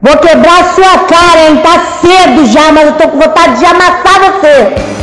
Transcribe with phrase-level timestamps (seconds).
[0.00, 1.56] Vou quebrar a sua cara, hein?
[1.60, 4.98] Tá cedo já, mas eu tô com vontade de amassar você.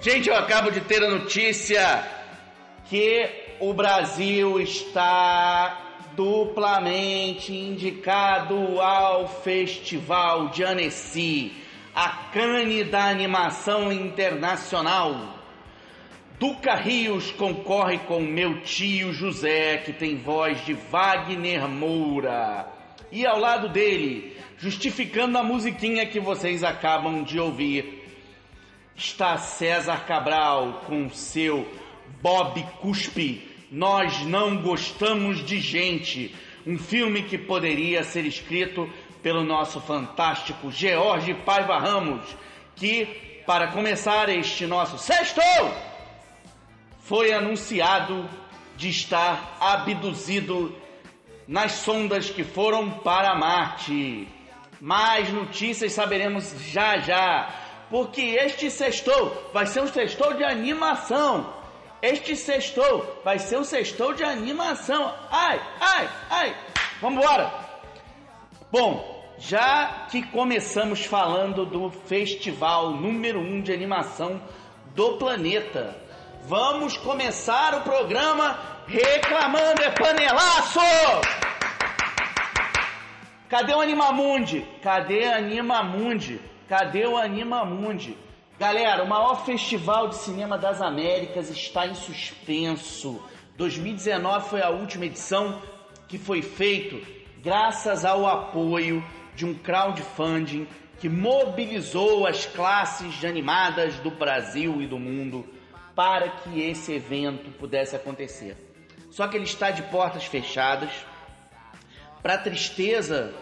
[0.00, 2.04] Gente, eu acabo de ter a notícia
[2.88, 11.52] que o Brasil está duplamente indicado ao Festival de Annecy,
[11.94, 15.36] a cane da animação internacional.
[16.38, 22.68] Duca Rios concorre com meu tio José, que tem voz de Wagner Moura.
[23.10, 28.04] E ao lado dele, justificando a musiquinha que vocês acabam de ouvir,
[28.94, 31.66] está César Cabral com seu
[32.22, 33.47] Bob Cuspe.
[33.70, 36.34] Nós não gostamos de gente.
[36.66, 38.90] Um filme que poderia ser escrito
[39.22, 42.24] pelo nosso fantástico George Paiva Ramos,
[42.76, 45.40] que, para começar este nosso sexto,
[47.00, 48.28] foi anunciado
[48.76, 50.74] de estar abduzido
[51.46, 54.28] nas sondas que foram para Marte.
[54.80, 57.48] Mais notícias saberemos já já
[57.90, 61.57] porque este sextou vai ser um sextou de animação.
[62.00, 65.12] Este sextou vai ser um sextou de animação.
[65.30, 66.56] Ai, ai, ai.
[67.00, 67.52] Vamos embora.
[68.70, 74.40] Bom, já que começamos falando do festival número 1 um de animação
[74.94, 75.96] do planeta,
[76.44, 80.80] vamos começar o programa reclamando é panelaço.
[83.48, 84.64] Cadê o Animamundi?
[84.82, 86.40] Cadê Animamundi?
[86.68, 88.16] Cadê o Anima Mundi?
[88.58, 93.22] Galera, o maior festival de cinema das Américas está em suspenso.
[93.56, 95.62] 2019 foi a última edição
[96.08, 97.00] que foi feito
[97.40, 99.04] graças ao apoio
[99.36, 100.66] de um crowdfunding
[100.98, 105.46] que mobilizou as classes de animadas do Brasil e do mundo
[105.94, 108.56] para que esse evento pudesse acontecer.
[109.08, 110.90] Só que ele está de portas fechadas,
[112.20, 113.32] para tristeza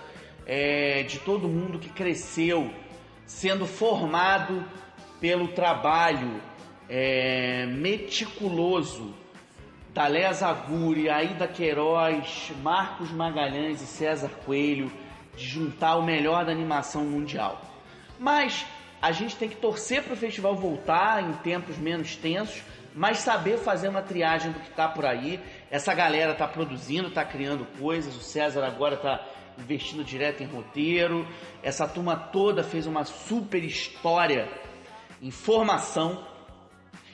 [0.44, 2.70] é, de todo mundo que cresceu
[3.24, 4.62] sendo formado
[5.20, 6.40] pelo trabalho
[6.88, 9.14] é, meticuloso
[9.92, 14.92] da Léa Zaguri, Aida Queiroz, Marcos Magalhães e César Coelho
[15.34, 17.60] de juntar o melhor da animação mundial.
[18.18, 18.66] Mas
[19.00, 22.62] a gente tem que torcer para o festival voltar em tempos menos tensos,
[22.94, 25.40] mas saber fazer uma triagem do que está por aí.
[25.70, 28.16] Essa galera está produzindo, está criando coisas.
[28.16, 29.24] O César agora está
[29.58, 31.26] investindo direto em roteiro.
[31.62, 34.48] Essa turma toda fez uma super história
[35.20, 36.26] em formação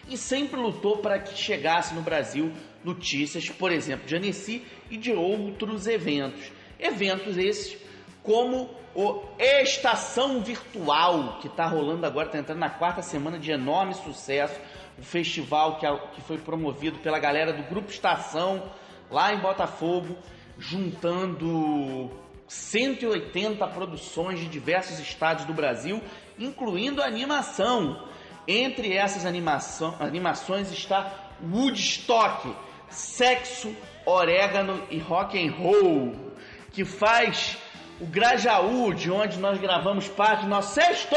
[0.08, 2.52] e sempre lutou para que chegasse no Brasil
[2.84, 6.50] notícias, por exemplo, de Annecy e de outros eventos.
[6.78, 7.80] Eventos esses
[8.22, 13.94] como o Estação Virtual, que está rolando agora, está entrando na quarta semana de enorme
[13.94, 14.58] sucesso.
[14.98, 18.70] O festival que, que foi promovido pela galera do Grupo Estação,
[19.10, 20.16] lá em Botafogo,
[20.58, 22.10] juntando
[22.46, 26.00] 180 produções de diversos estados do Brasil,
[26.38, 28.08] incluindo animação.
[28.46, 31.12] Entre essas animação, animações está
[31.42, 32.52] Woodstock,
[32.88, 36.32] Sexo, Orégano e Rock and Roll,
[36.72, 37.56] que faz
[38.00, 41.14] o Grajaú, de onde nós gravamos parte do nosso sexto,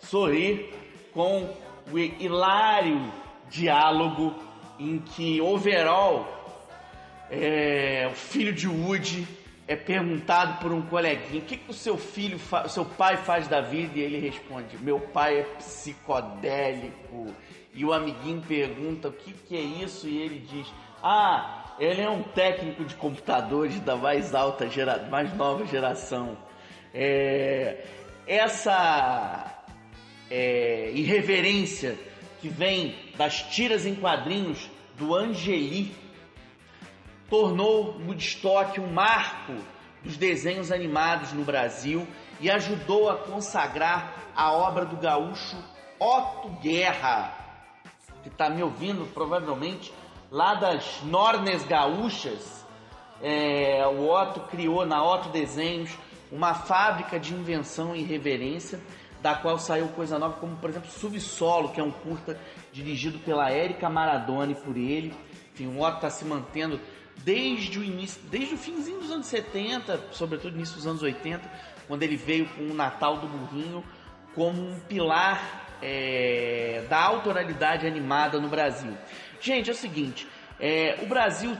[0.00, 0.74] sorrir
[1.12, 1.48] com
[1.92, 3.12] o hilário
[3.48, 4.34] diálogo
[4.78, 6.26] em que Overall,
[7.30, 9.26] é, o filho de Woody,
[9.66, 13.48] é perguntado por um coleguinha o que, que o seu filho, o seu pai faz
[13.48, 17.34] da vida e ele responde: meu pai é psicodélico.
[17.72, 22.08] E o amiguinho pergunta o que, que é isso e ele diz: ah, ele é
[22.08, 26.36] um técnico de computadores da mais alta gera, mais nova geração.
[26.92, 27.84] É,
[28.26, 29.64] essa
[30.30, 31.98] é, irreverência
[32.40, 36.03] que vem das tiras em quadrinhos do Angeli
[37.34, 39.54] tornou Woodstock um marco
[40.04, 42.06] dos desenhos animados no Brasil
[42.40, 45.56] e ajudou a consagrar a obra do gaúcho
[45.98, 47.34] Otto Guerra,
[48.22, 49.92] que está me ouvindo provavelmente
[50.30, 52.64] lá das Nornes Gaúchas.
[53.20, 55.90] É, o Otto criou na Otto Desenhos
[56.30, 58.80] uma fábrica de invenção e reverência,
[59.20, 62.38] da qual saiu coisa nova, como por exemplo Subsolo, que é um curta
[62.72, 65.12] dirigido pela Érica Maradoni por ele.
[65.52, 66.80] Enfim, o Otto está se mantendo
[67.18, 71.50] desde o início, desde o finzinho dos anos 70, sobretudo início dos anos 80,
[71.86, 73.84] quando ele veio com o Natal do Burrinho
[74.34, 78.96] como um pilar é, da autoralidade animada no Brasil.
[79.40, 80.26] Gente, é o seguinte,
[80.58, 81.56] é, o Brasil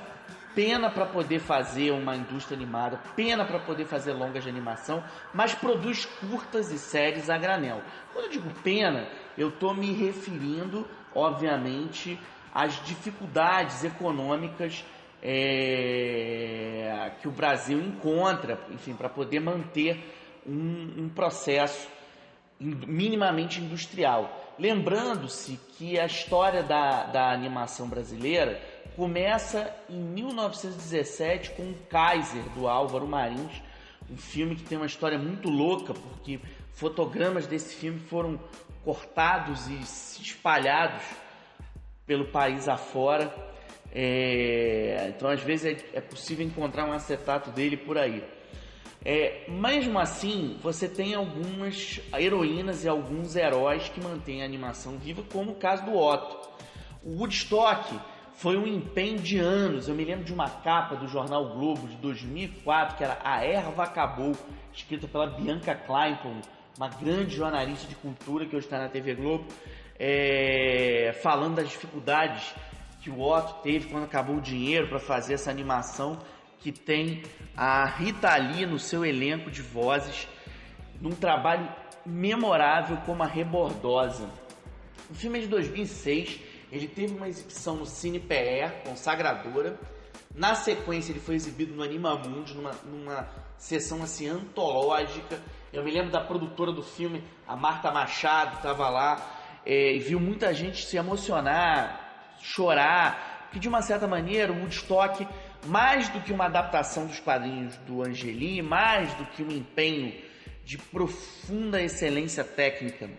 [0.55, 5.03] pena para poder fazer uma indústria animada, pena para poder fazer longas de animação,
[5.33, 7.83] mas produz curtas e séries a granel.
[8.13, 12.19] Quando eu digo pena, eu estou me referindo, obviamente,
[12.55, 14.85] às dificuldades econômicas
[15.25, 19.99] é, que o Brasil encontra, enfim, para poder manter
[20.47, 21.89] um, um processo
[22.61, 24.55] minimamente industrial.
[24.59, 28.61] Lembrando-se que a história da, da animação brasileira
[28.95, 33.63] começa em 1917 com o Kaiser, do Álvaro Marins,
[34.11, 36.39] um filme que tem uma história muito louca, porque
[36.75, 38.39] fotogramas desse filme foram
[38.85, 39.75] cortados e
[40.23, 41.03] espalhados
[42.07, 43.54] pelo país afora.
[43.95, 48.25] É, então, às vezes, é, é, possível encontrar um acetato dele por aí.
[49.05, 55.23] É, mesmo assim, você tem algumas heroínas e alguns heróis que mantêm a animação viva,
[55.31, 56.49] como o caso do Otto.
[57.05, 57.95] O Woodstock
[58.33, 59.89] foi um empenho de anos.
[59.89, 63.85] Eu me lembro de uma capa do jornal Globo de 2004 que era A Erva
[63.85, 64.33] Acabou,
[64.73, 66.41] escrita pela Bianca Kleinpon,
[66.77, 69.47] uma grande jornalista de cultura que hoje está na TV Globo,
[69.99, 72.55] é, falando das dificuldades
[73.05, 76.19] que o Otto teve quando acabou o dinheiro para fazer essa animação
[76.59, 77.23] que tem
[77.55, 80.27] a Rita Lee no seu elenco de vozes,
[81.03, 81.69] num trabalho
[82.07, 84.31] memorável como a Rebordosa.
[85.11, 86.41] O filme é de 2006,
[86.73, 89.79] ele teve uma exibição no Cine PR, consagradora.
[90.35, 93.29] Na sequência, ele foi exibido no Animamundi, numa, numa
[93.59, 95.43] sessão assim antológica.
[95.71, 100.19] Eu me lembro da produtora do filme, a Marta Machado, estava lá é, e viu
[100.19, 102.04] muita gente se emocionar,
[102.41, 105.27] chorar, que de uma certa maneira o Woodstock
[105.67, 110.13] mais do que uma adaptação dos quadrinhos do Angeli, mais do que um empenho
[110.65, 113.11] de profunda excelência técnica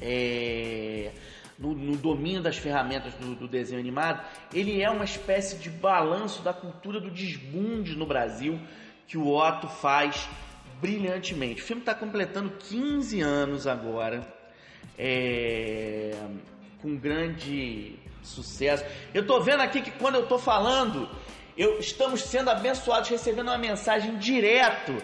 [0.00, 1.12] é,
[1.58, 6.42] no, no, domínio das ferramentas do, do, desenho animado, ele é uma espécie de balanço
[6.42, 8.60] da cultura do desbunde no Brasil
[9.06, 10.28] que o Otto faz
[10.80, 11.62] brilhantemente.
[11.62, 14.26] O filme está completando 15 anos agora,
[14.98, 16.12] é,
[16.80, 18.84] com grande sucesso.
[19.12, 21.08] Eu estou vendo aqui que quando eu estou falando
[21.56, 24.96] eu, estamos sendo abençoados recebendo uma mensagem direto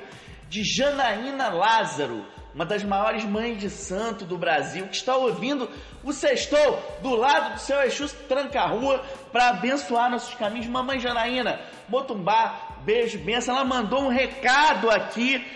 [0.49, 2.25] de Janaína Lázaro,
[2.55, 5.69] uma das maiores mães de santo do Brasil, que está ouvindo
[6.03, 10.67] o sextou do lado do seu Exu Tranca-Rua para abençoar nossos caminhos.
[10.67, 13.55] Mamãe Janaína, Motumbá, beijo, benção.
[13.55, 15.47] Ela mandou um recado aqui,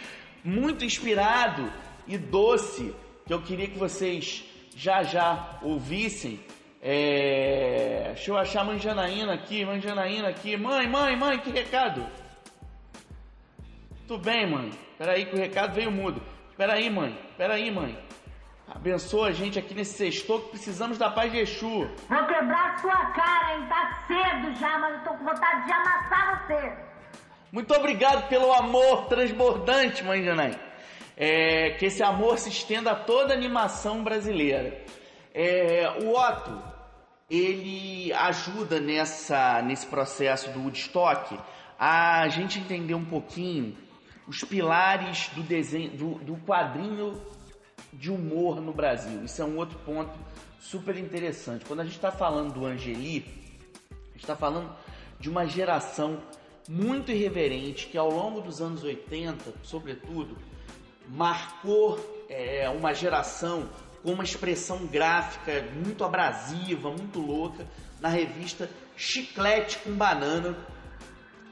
[0.44, 1.72] muito inspirado
[2.06, 2.94] e doce,
[3.26, 4.44] que eu queria que vocês
[4.76, 6.38] já já ouvissem.
[6.82, 8.06] É...
[8.08, 10.56] Deixa eu achar a mãe Janaína aqui, mãe Janaína aqui.
[10.56, 12.04] Mãe, mãe, mãe, que recado?
[14.08, 14.70] Tudo bem, mãe.
[14.98, 16.20] Peraí que o recado veio mudo.
[16.56, 17.16] Peraí, mãe.
[17.38, 17.96] Peraí, mãe.
[18.68, 21.88] Abençoa a gente aqui nesse sexto que precisamos da paz de Exu.
[22.08, 23.66] Vou quebrar sua cara, hein?
[23.68, 26.72] Tá cedo já, mas eu tô com vontade de amassar você.
[27.52, 30.58] Muito obrigado pelo amor transbordante, mãe Janaína.
[31.16, 34.82] É, que esse amor se estenda a toda a animação brasileira.
[35.34, 36.71] É, o Otto,
[37.30, 41.38] ele ajuda nessa, nesse processo do Woodstock
[41.78, 43.76] a gente entender um pouquinho
[44.26, 47.20] os pilares do desenho, do, do quadrinho
[47.92, 49.24] de humor no Brasil.
[49.24, 50.12] Isso é um outro ponto
[50.60, 51.64] super interessante.
[51.64, 53.24] Quando a gente está falando do Angeli,
[53.90, 54.70] a gente está falando
[55.18, 56.22] de uma geração
[56.68, 60.36] muito irreverente que ao longo dos anos 80, sobretudo,
[61.08, 61.98] marcou
[62.28, 63.68] é, uma geração
[64.02, 67.66] com uma expressão gráfica muito abrasiva, muito louca,
[68.00, 70.56] na revista Chiclete com Banana,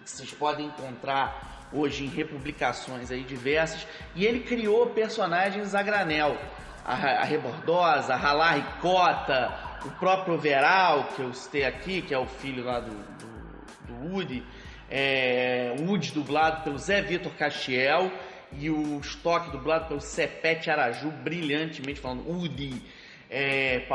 [0.04, 6.37] que vocês podem encontrar hoje em republicações aí diversas, e ele criou personagens a granel,
[6.85, 9.52] a, a Rebordosa, a Ralá Ricota,
[9.85, 14.12] o próprio Overal, que eu citei aqui, que é o filho lá do, do, do
[14.12, 14.45] Woody,
[14.90, 18.11] é, Woody dublado pelo Zé Vitor Castiel,
[18.59, 22.83] e o estoque dublado pelo Sepete Araju, brilhantemente falando, Udi,
[23.28, 23.87] é,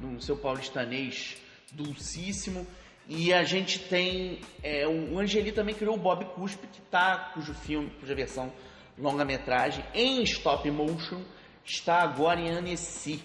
[0.00, 1.36] no seu paulistanês
[1.72, 2.66] dulcíssimo.
[3.08, 4.40] E a gente tem.
[4.62, 8.52] É, o Angeli também criou o Bob Cuspe, que tá, cujo filme, cuja versão
[8.98, 11.22] longa-metragem em stop motion
[11.64, 13.22] está agora em Annecy.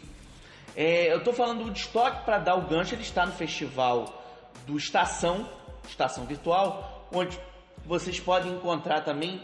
[0.75, 4.23] É, eu estou falando de estoque para dar o gancho, ele está no festival
[4.65, 5.49] do Estação,
[5.87, 7.39] Estação Virtual, onde
[7.85, 9.41] vocês podem encontrar também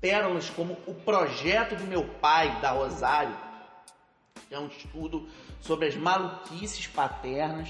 [0.00, 3.36] pérolas como o projeto do meu pai, da Rosário,
[4.48, 5.28] que é um estudo
[5.60, 7.68] sobre as maluquices paternas.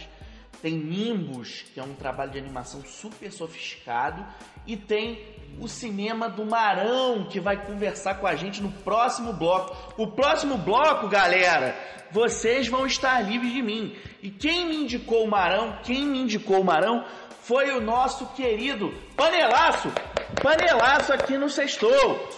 [0.63, 4.25] Tem Nimbus, que é um trabalho de animação super sofisticado.
[4.67, 5.19] E tem
[5.59, 9.75] o cinema do Marão, que vai conversar com a gente no próximo bloco.
[9.97, 11.75] O próximo bloco, galera,
[12.11, 13.97] vocês vão estar livres de mim.
[14.23, 17.05] E quem me indicou o Marão, quem me indicou o Marão
[17.51, 19.91] foi o nosso querido panelaço,
[20.41, 22.29] panelaço aqui no Sextou.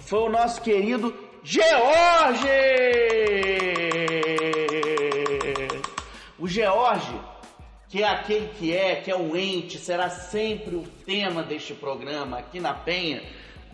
[0.00, 1.14] Foi o nosso querido
[1.44, 2.48] George!
[6.38, 7.20] O George,
[7.86, 12.38] que é aquele que é, que é o ente, será sempre o tema deste programa
[12.38, 13.22] aqui na Penha.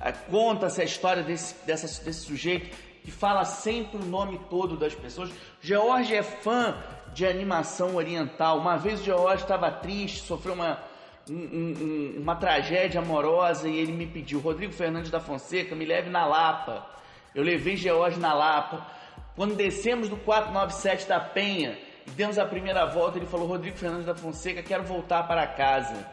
[0.01, 4.97] Eh, conta-se a história desse, dessa, desse sujeito que fala sempre o nome todo das
[4.97, 5.31] pessoas.
[5.63, 6.77] George é fã
[7.15, 8.59] de animação oriental.
[8.59, 10.88] Uma vez o George estava triste, sofreu uma,
[11.31, 16.11] um, um, uma tragédia amorosa e ele me pediu, Rodrigo Fernandes da Fonseca, me leve
[16.11, 16.87] na Lapa.
[17.35, 18.87] Eu levei George na Lapa.
[19.37, 24.07] Quando descemos do 497 da Penha e demos a primeira volta, ele falou, Rodrigo Fernandes
[24.07, 26.07] da Fonseca, quero voltar para casa.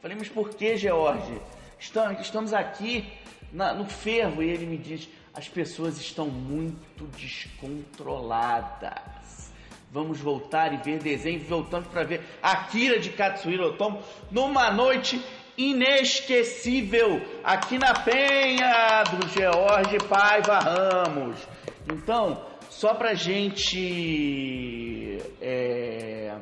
[0.00, 1.40] Falei, mas por que, George?
[1.78, 3.12] Estamos aqui
[3.52, 4.42] na, no fervo.
[4.42, 9.51] E ele me diz, as pessoas estão muito descontroladas.
[9.92, 11.38] Vamos voltar e ver desenho.
[11.40, 15.22] Voltamos para ver Akira de Katsuhiro Otomo numa noite
[15.56, 21.36] inesquecível aqui na Penha do George Paiva Ramos.
[21.92, 25.18] Então, só pra gente.
[25.42, 26.34] É,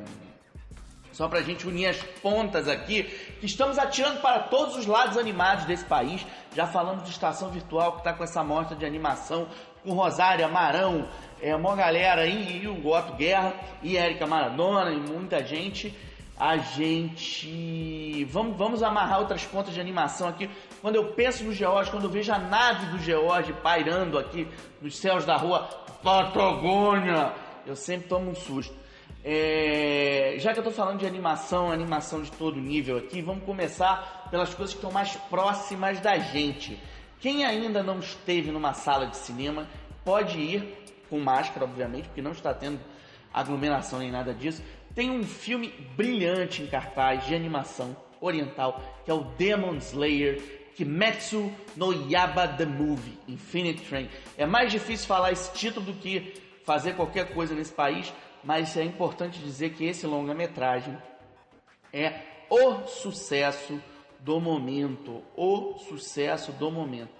[1.11, 3.03] só pra gente unir as pontas aqui,
[3.41, 6.25] que estamos atirando para todos os lados animados desse país.
[6.55, 9.49] Já falamos de Estação Virtual, que está com essa mostra de animação,
[9.83, 11.09] com Rosário, Amarão,
[11.43, 15.95] é, uma galera aí, e o Goto Guerra, e Érica Maradona, e muita gente.
[16.39, 18.25] A gente.
[18.25, 20.49] Vamos, vamos amarrar outras pontas de animação aqui.
[20.81, 24.49] Quando eu penso no George, quando eu vejo a nave do George pairando aqui
[24.81, 25.69] nos céus da rua
[26.03, 27.33] Patagônia,
[27.67, 28.75] eu sempre tomo um susto.
[29.23, 34.29] É, já que eu estou falando de animação, animação de todo nível aqui, vamos começar
[34.31, 36.81] pelas coisas que estão mais próximas da gente.
[37.21, 39.67] Quem ainda não esteve numa sala de cinema
[40.03, 40.80] pode ir
[41.11, 42.81] com máscara, obviamente, porque não está tendo
[43.35, 44.63] aglomeração nem nada disso.
[44.95, 51.53] Tem um filme brilhante em cartaz de animação oriental que é o Demon Slayer Kimetsu
[51.77, 54.09] no Yaba the Movie Infinite Train.
[54.37, 58.13] É mais difícil falar esse título do que fazer qualquer coisa nesse país,
[58.45, 60.97] mas é importante dizer que esse longa-metragem
[61.93, 63.81] é o sucesso
[64.21, 67.11] do momento, o sucesso do momento.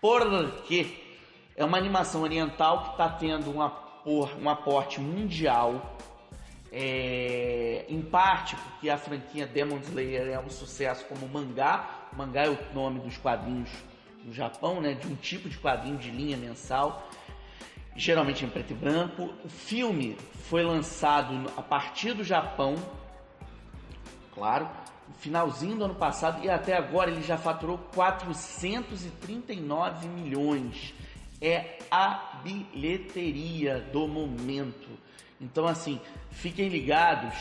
[0.00, 1.07] Porque
[1.58, 5.96] é uma animação oriental que está tendo um, apor, um aporte mundial,
[6.72, 12.08] é, em parte porque a franquia Demon Slayer é um sucesso como mangá.
[12.12, 13.70] O mangá é o nome dos quadrinhos
[14.24, 17.08] no Japão, né, de um tipo de quadrinho de linha mensal
[17.98, 19.34] geralmente em preto e branco.
[19.44, 20.16] O filme
[20.48, 22.76] foi lançado a partir do Japão,
[24.32, 24.68] claro,
[25.08, 30.94] no finalzinho do ano passado e até agora ele já faturou 439 milhões.
[31.40, 34.88] É a bilheteria do momento.
[35.40, 37.34] Então, assim, fiquem ligados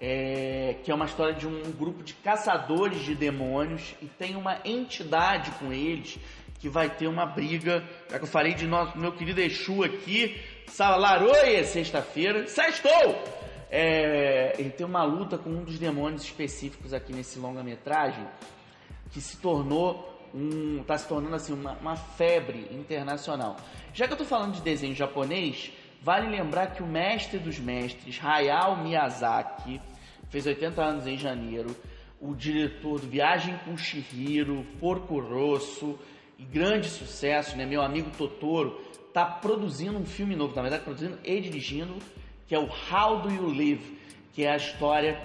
[0.00, 4.60] é, que é uma história de um grupo de caçadores de demônios e tem uma
[4.64, 6.18] entidade com eles
[6.60, 10.40] que vai ter uma briga, já que eu falei de nosso, meu querido Exu aqui,
[10.66, 13.24] Salaroia, sexta-feira, sextou!
[13.70, 18.26] É, ele tem uma luta com um dos demônios específicos aqui nesse longa-metragem,
[19.10, 23.56] que se tornou um, tá se tornando assim uma, uma febre internacional.
[23.92, 25.70] Já que eu tô falando de desenho japonês,
[26.02, 29.80] vale lembrar que o mestre dos mestres, Hayao Miyazaki,
[30.30, 31.74] fez 80 anos em janeiro,
[32.20, 35.98] o diretor do Viagem com Shihiro, Porco Rosso,
[36.38, 37.66] e grande sucesso, né?
[37.66, 38.80] Meu amigo Totoro
[39.12, 41.96] tá produzindo um filme novo, na verdade produzindo e dirigindo,
[42.46, 43.98] que é o How Do You Live,
[44.32, 45.20] que é a história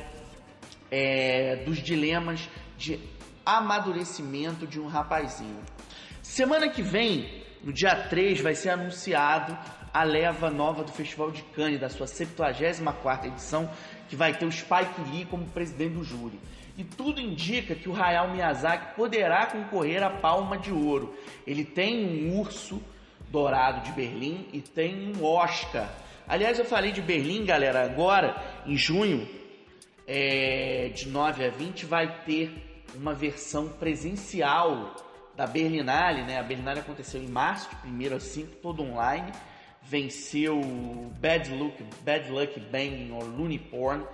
[0.90, 3.00] é, dos dilemas de
[3.46, 5.62] amadurecimento de um rapazinho.
[6.22, 9.58] Semana que vem, no dia 3, vai ser anunciado
[9.94, 13.70] a leva nova do Festival de Cannes, da sua 74ª edição,
[14.10, 16.40] que vai ter o Spike Lee como presidente do júri.
[16.76, 21.16] E tudo indica que o Hayao Miyazaki poderá concorrer à Palma de Ouro.
[21.46, 22.82] Ele tem um urso
[23.30, 25.88] dourado de Berlim e tem um Oscar.
[26.28, 28.36] Aliás, eu falei de Berlim, galera, agora,
[28.66, 29.28] em junho,
[30.08, 34.96] é, de 9 a 20, vai ter uma versão presencial
[35.36, 36.40] da Berlinale, né?
[36.40, 39.32] A Berlinale aconteceu em março, de 1 a 5, todo online.
[39.82, 40.62] Venceu
[41.20, 44.06] Bad Luck, Bad Luck Banging ou Looney Porn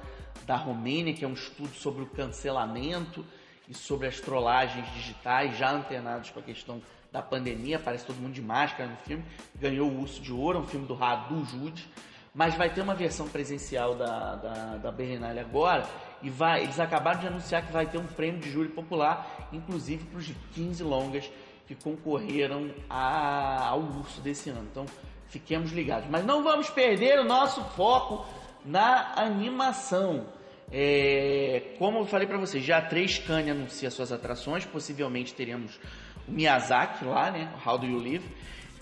[0.46, 3.24] da Romênia, que é um estudo sobre o cancelamento
[3.68, 6.82] e sobre as trollagens digitais, já antenados com a questão
[7.12, 7.78] da pandemia.
[7.78, 9.24] Aparece todo mundo de máscara no filme.
[9.56, 11.88] Ganhou o Urso de Ouro, um filme do Radu Jude.
[12.34, 15.88] Mas vai ter uma versão presencial da, da, da Berlinale agora.
[16.22, 20.04] E vai, eles acabaram de anunciar que vai ter um prêmio de júri popular, inclusive
[20.06, 21.30] para os 15 longas
[21.68, 24.68] que concorreram a, ao Urso desse ano.
[24.72, 24.86] Então,
[25.28, 26.10] fiquemos ligados.
[26.10, 28.26] Mas não vamos perder o nosso foco
[28.66, 30.26] na animação.
[30.72, 35.80] É, como eu falei para vocês, já três Cannes anuncia suas atrações, possivelmente teremos
[36.28, 37.52] o Miyazaki lá, né?
[37.66, 38.30] How Do You Live?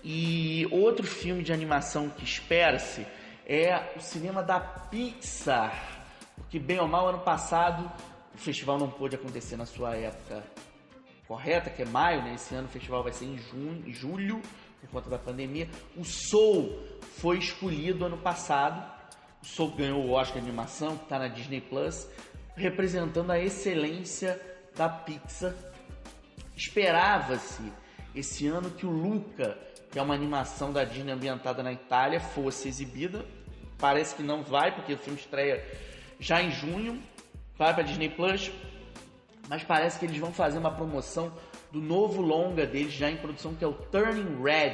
[0.03, 3.06] E outro filme de animação que espera-se
[3.46, 6.06] é o cinema da Pixar,
[6.47, 7.91] porque bem ou mal ano passado
[8.33, 10.41] o festival não pôde acontecer na sua época
[11.27, 12.35] correta, que é maio, né?
[12.35, 14.41] Esse ano o festival vai ser em junho, julho,
[14.79, 15.67] por conta da pandemia.
[15.97, 16.81] O Soul
[17.19, 18.81] foi escolhido ano passado.
[19.43, 22.07] O Soul ganhou o Oscar de animação, que está na Disney Plus,
[22.55, 24.39] representando a excelência
[24.73, 25.53] da Pixar.
[26.55, 27.73] Esperava-se
[28.15, 29.57] esse ano que o Luca,
[29.91, 33.25] que é uma animação da Disney ambientada na Itália, fosse exibida.
[33.77, 35.87] Parece que não vai, porque o filme estreia
[36.19, 37.01] já em junho,
[37.57, 38.51] vai para Disney Plus,
[39.50, 41.31] mas parece que eles vão fazer uma promoção
[41.71, 44.74] do novo longa deles já em produção, que é o Turning Red,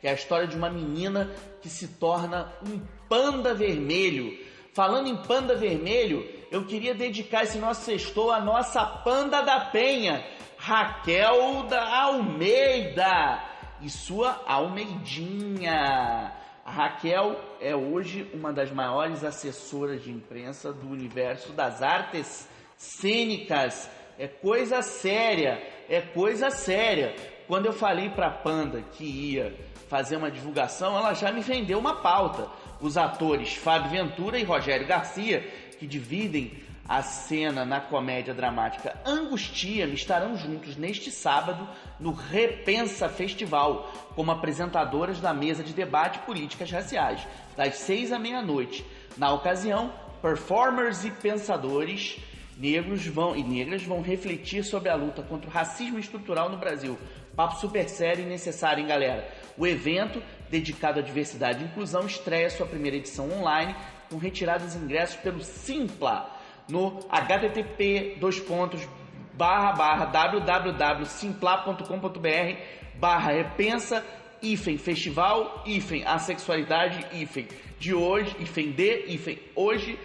[0.00, 1.30] que é a história de uma menina
[1.62, 4.38] que se torna um panda vermelho.
[4.72, 10.24] Falando em panda vermelho, eu queria dedicar esse nosso sextou à nossa panda da Penha,
[10.56, 13.42] Raquel da Almeida
[13.80, 16.32] e sua Almeidinha.
[16.64, 23.90] A Raquel é hoje uma das maiores assessoras de imprensa do universo das artes cênicas.
[24.18, 27.14] É coisa séria, é coisa séria.
[27.46, 29.54] Quando eu falei para a Panda que ia
[29.90, 32.48] fazer uma divulgação, ela já me vendeu uma pauta.
[32.80, 35.40] Os atores Fábio Ventura e Rogério Garcia,
[35.78, 41.66] que dividem a cena na comédia dramática Angustia-me estarão juntos neste sábado
[41.98, 48.84] no Repensa Festival, como apresentadoras da mesa de debate políticas raciais, das seis à meia-noite.
[49.16, 52.18] Na ocasião, performers e pensadores
[52.56, 56.98] negros vão e negras vão refletir sobre a luta contra o racismo estrutural no Brasil.
[57.34, 59.28] Papo super sério e necessário, hein, galera?
[59.58, 63.74] O evento, dedicado à diversidade e inclusão, estreia sua primeira edição online
[64.08, 66.30] com retiradas ingressos pelo Simpla
[66.68, 68.88] no http dois pontos
[69.36, 72.58] barra barra www.simpla.com.br
[72.94, 74.02] barra repensa
[74.42, 77.46] hífen festival hífen assexualidade hífen
[77.78, 79.98] de hoje hífen de hífen hoje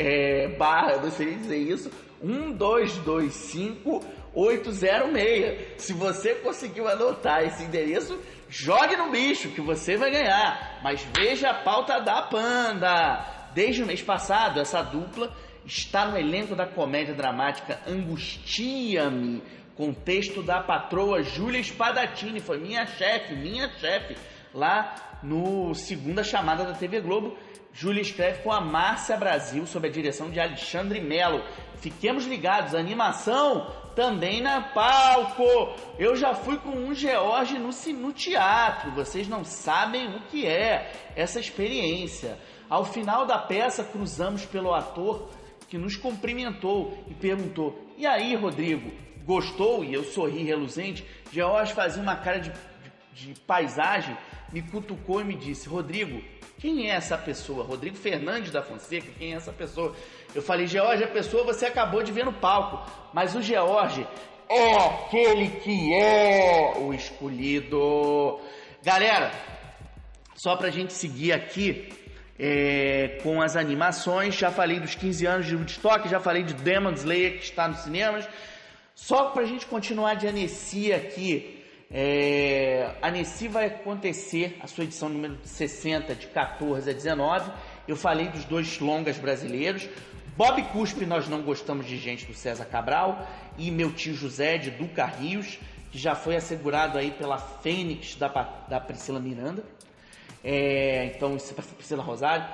[0.00, 1.90] é, barra, eu não sei dizer isso,
[2.22, 5.74] 1225 806.
[5.76, 8.18] Se você conseguiu anotar esse endereço,
[8.48, 10.80] jogue no bicho que você vai ganhar.
[10.82, 13.26] Mas veja a pauta da Panda.
[13.52, 15.30] Desde o mês passado, essa dupla
[15.66, 19.42] está no elenco da comédia dramática Angustia-me,
[19.76, 24.16] com texto da patroa Júlia Spadatini, foi minha chefe, minha chefe,
[24.52, 27.36] lá no Segunda Chamada da TV Globo.
[27.72, 31.42] Júlia escreve com a Márcia Brasil, sob a direção de Alexandre Melo.
[31.76, 35.44] Fiquemos ligados, animação também na palco.
[35.98, 40.92] Eu já fui com um George no, no teatro, vocês não sabem o que é
[41.16, 42.38] essa experiência.
[42.68, 45.28] Ao final da peça, cruzamos pelo ator
[45.70, 48.90] que nos cumprimentou e perguntou: E aí, Rodrigo,
[49.24, 49.84] gostou?
[49.84, 51.06] E eu sorri reluzente.
[51.32, 52.52] George fazia uma cara de,
[53.14, 54.16] de, de paisagem,
[54.52, 56.20] me cutucou e me disse: Rodrigo,
[56.58, 57.64] quem é essa pessoa?
[57.64, 59.94] Rodrigo Fernandes da Fonseca, quem é essa pessoa?
[60.34, 64.06] Eu falei, George, a pessoa você acabou de ver no palco, mas o George
[64.48, 68.40] é aquele que é o escolhido.
[68.82, 69.30] Galera,
[70.34, 71.99] só pra gente seguir aqui
[72.42, 76.92] é, com as animações, já falei dos 15 anos de Woodstock, já falei de Demon
[76.92, 78.26] Slayer que está nos cinemas.
[78.94, 85.10] Só pra gente continuar de Anessia aqui, é, a Nessi vai acontecer a sua edição
[85.10, 87.52] número 60, de 14 a 19.
[87.86, 89.86] Eu falei dos dois longas brasileiros.
[90.34, 93.28] Bob Cuspe, Nós Não Gostamos de Gente, do César Cabral.
[93.58, 95.58] E Meu Tio José, de Duca Rios,
[95.90, 98.28] que já foi assegurado aí pela Fênix, da,
[98.68, 99.62] da Priscila Miranda.
[100.42, 102.46] É, então, isso é Priscila Rosário.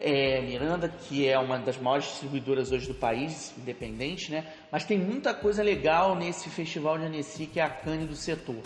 [0.00, 4.44] É, Miranda, que é uma das maiores distribuidoras hoje do país, independente, né?
[4.70, 8.60] Mas tem muita coisa legal nesse festival de Annecy, que é a cane do setor.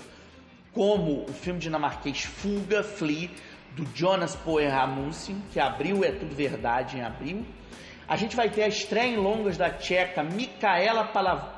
[0.73, 3.31] Como o filme dinamarquês Fuga, Flee,
[3.73, 7.45] do Jonas Poer Amundsen, que abriu É Tudo Verdade em abril.
[8.09, 11.05] A gente vai ter a estreia em longas da tcheca Micaela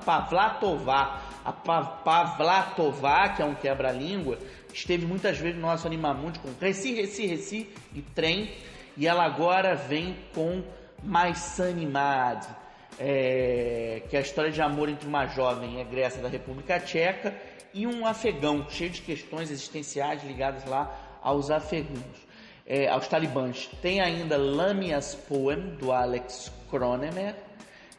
[0.05, 1.23] Pavlatová.
[1.45, 4.37] A Pavlatová, que é um quebra-língua,
[4.73, 8.51] esteve muitas vezes no nosso Animamundi com Reci, Reci, Reci e Trem
[8.97, 10.63] e ela agora vem com
[11.03, 12.45] Mais Sunny Mad,
[12.99, 17.35] é, que é a história de amor entre uma jovem egressa da República Tcheca
[17.73, 22.27] e um afegão, cheio de questões existenciais ligadas lá aos afegãos,
[22.67, 23.71] é, aos talibãs.
[23.81, 27.35] Tem ainda Lamia's Poem, do Alex Kronemer.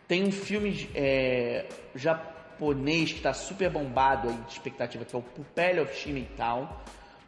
[0.08, 2.31] Tem um filme é, japonês
[2.62, 6.70] que está super bombado aí de expectativa, que é o Pupel of Shimei-town,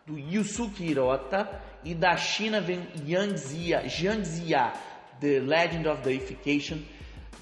[0.06, 1.50] do Yusuke Hirota
[1.84, 4.74] e da China vem Yang Zia, Jiang Zia,
[5.20, 6.80] The Legend of Deification,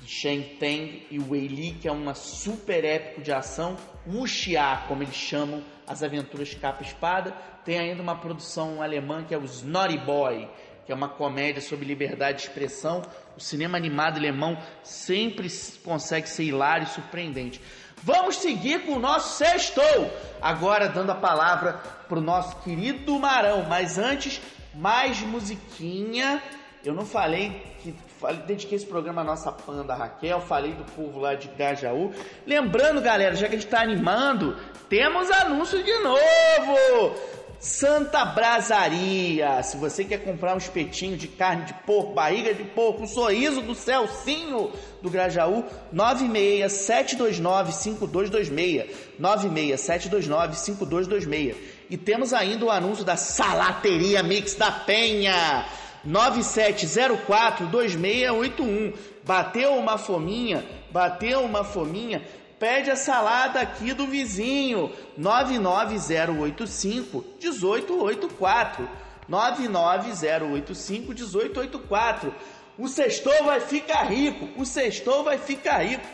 [0.01, 3.77] de Shang Teng e Wei Li, que é uma super épico de ação,
[4.07, 7.31] Wuxia, como eles chamam, as aventuras capa espada.
[7.65, 10.47] Tem ainda uma produção alemã que é o Snotty Boy,
[10.91, 13.01] é uma comédia sobre liberdade de expressão.
[13.37, 15.47] O cinema animado alemão sempre
[15.83, 17.61] consegue ser hilário e surpreendente.
[18.03, 20.11] Vamos seguir com o nosso sextou.
[20.41, 21.73] Agora dando a palavra
[22.07, 23.63] para o nosso querido Marão.
[23.69, 24.41] Mas antes,
[24.73, 26.41] mais musiquinha.
[26.83, 31.19] Eu não falei que falei, dediquei esse programa à nossa panda Raquel, falei do povo
[31.19, 32.11] lá de Gajaú.
[32.45, 34.55] Lembrando, galera, já que a gente está animando,
[34.87, 37.40] temos anúncio de novo!
[37.61, 39.61] Santa Brasaria.
[39.61, 43.61] Se você quer comprar um espetinho de carne de porco, barriga de porco, um sorriso
[43.61, 48.87] do Celcinho do Grajaú, 967295226.
[49.21, 51.55] 967295226.
[51.87, 55.67] E temos ainda o anúncio da Salateria Mix da Penha.
[56.07, 58.93] 97042681.
[59.23, 62.23] Bateu uma fominha, bateu uma fominha,
[62.61, 64.93] Pede a salada aqui do vizinho.
[65.17, 68.87] 99085 1884.
[69.27, 72.35] 99085 1884.
[72.77, 74.47] O sextou vai ficar rico.
[74.61, 76.05] O sextou vai ficar rico.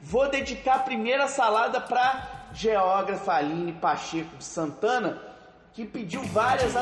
[0.00, 5.22] Vou dedicar a primeira salada para geógrafa Aline Pacheco de Santana,
[5.72, 6.72] que pediu várias,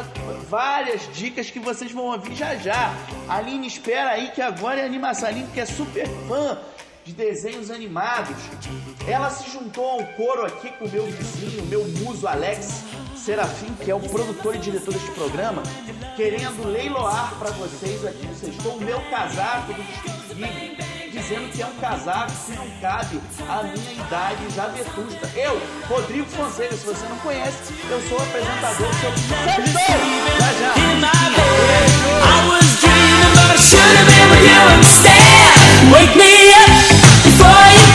[0.48, 2.94] várias dicas que vocês vão ouvir já já.
[3.28, 5.28] Aline, espera aí que agora é animação.
[5.28, 6.59] Aline, que é super fã
[7.10, 8.36] de desenhos animados.
[9.06, 12.84] Ela se juntou ao coro aqui com o meu vizinho, meu muso Alex
[13.16, 15.62] Serafim, que é o produtor e diretor deste programa,
[16.16, 20.20] querendo leiloar para vocês aqui no Sextou o meu casaco do Distrito
[21.10, 25.28] dizendo que é um casaco que não cabe à minha idade já vetusta.
[25.36, 29.12] Eu, Rodrigo Fonseca, se você não conhece, eu sou o apresentador do seu
[29.56, 29.96] Sextou!
[30.38, 30.80] Já já!
[35.90, 36.60] Wake me up!
[36.60, 36.69] you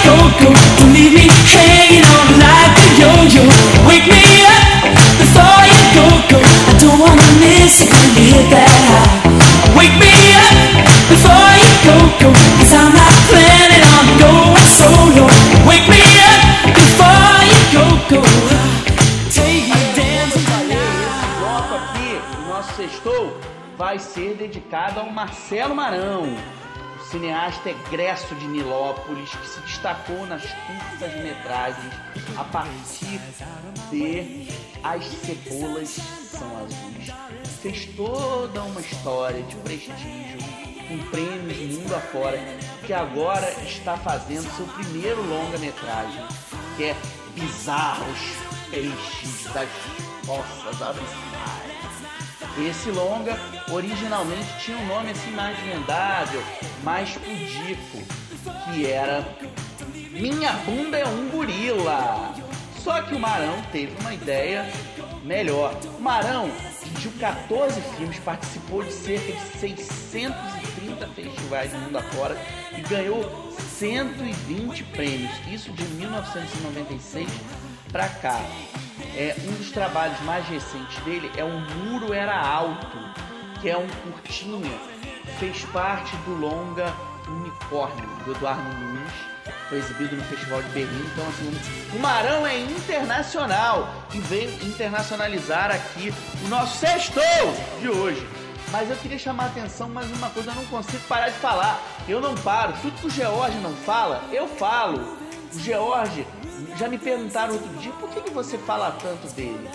[0.06, 3.44] go Don't leave me hanging on like a yo-yo.
[3.90, 4.94] Wake me up.
[5.18, 9.10] before you go, go I don't wanna miss it when you hit that high.
[9.74, 10.54] Wake me up.
[11.10, 12.30] before you go, go
[12.62, 15.26] Cause I'm not planning on going solo.
[15.66, 16.42] Wake me up.
[16.70, 18.22] before you go, go
[19.34, 21.34] Take me dancing tonight.
[21.42, 23.38] Bloco aqui, o nosso sextou,
[23.78, 26.30] vai ser dedicado ao Marcelo Marão
[27.10, 31.94] cineasta egresso de Nilópolis que se destacou nas curtas metragens
[32.38, 33.20] a partir
[33.92, 34.48] de
[34.84, 37.14] As Cebolas São Azuis.
[37.62, 40.40] Fez toda uma história de prestígio,
[40.88, 42.40] com prêmios mundo afora,
[42.86, 46.26] que agora está fazendo seu primeiro longa-metragem,
[46.78, 46.96] que é
[47.34, 48.20] Bizarros
[48.70, 49.70] Peixes das
[50.26, 51.75] Fossas Abissais.
[52.58, 53.38] Esse longa
[53.70, 56.42] originalmente tinha um nome assim mais vendável,
[56.84, 57.98] mais pudico,
[58.64, 59.28] que era
[60.12, 62.34] Minha Bunda é um Gorila.
[62.78, 64.66] Só que o Marão teve uma ideia
[65.26, 65.76] melhor.
[65.98, 66.50] O Marão
[66.82, 72.38] dirigiu 14 filmes, participou de cerca de 630 festivais do mundo afora
[72.78, 75.32] e ganhou 120 prêmios.
[75.52, 77.28] Isso de 1996
[77.96, 78.42] para cá.
[79.16, 82.98] É, um dos trabalhos mais recentes dele é O Muro Era Alto,
[83.62, 84.78] que é um curtinha,
[85.40, 86.94] fez parte do longa
[87.26, 89.14] Unicórnio, do Eduardo Nunes,
[89.70, 91.10] foi exibido no Festival de Berlim.
[91.14, 97.24] Então, assim, o Marão é internacional e veio internacionalizar aqui o nosso sextou
[97.80, 98.28] de hoje.
[98.72, 101.82] Mas eu queria chamar a atenção mais uma coisa, eu não consigo parar de falar.
[102.10, 102.74] Eu não paro.
[102.82, 105.18] Tudo que o George não fala, eu falo.
[105.56, 106.28] O George
[106.78, 109.70] já me perguntaram outro dia, por que, que você fala tanto dele?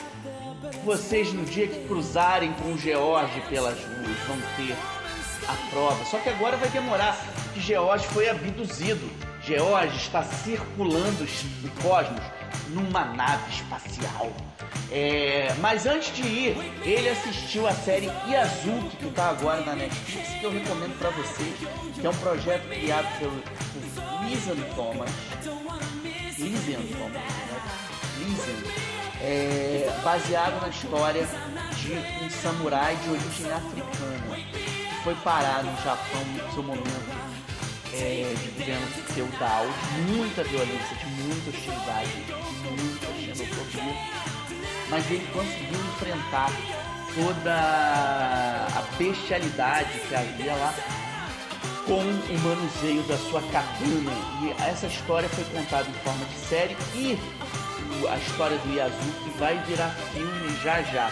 [0.84, 4.76] Vocês no dia que cruzarem com o George pelas ruas vão ter
[5.48, 6.04] a prova.
[6.04, 7.16] Só que agora vai demorar,
[7.54, 9.10] que George foi abduzido.
[9.42, 12.22] George está circulando o cosmos
[12.68, 14.30] numa nave espacial.
[14.92, 20.28] É, mas antes de ir, ele assistiu a série Yazuki, que está agora na Netflix,
[20.28, 21.54] que eu recomendo para vocês,
[21.94, 23.42] que é um projeto criado pelo,
[24.26, 25.10] Lisan Thomas
[26.40, 27.14] Lysian, como
[29.20, 31.28] é, baseado na história
[31.76, 31.92] de
[32.24, 34.36] um samurai de origem africana.
[34.36, 37.20] Que foi parar no Japão no seu momento
[37.94, 39.66] é, de governo feudal,
[40.08, 43.94] muita violência, de muita hostilidade, de muita xenofobia,
[44.88, 46.50] mas ele conseguiu enfrentar
[47.14, 50.74] toda a bestialidade que havia lá
[51.86, 54.12] com o manuseio da sua katana.
[54.42, 57.18] E essa história foi contada em forma de série e
[58.08, 61.10] a história do Yazuki vai virar filme já já.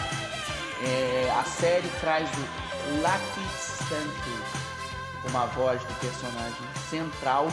[0.81, 4.59] É, a série traz o Lucky Santos.
[5.21, 7.47] como a voz do personagem central.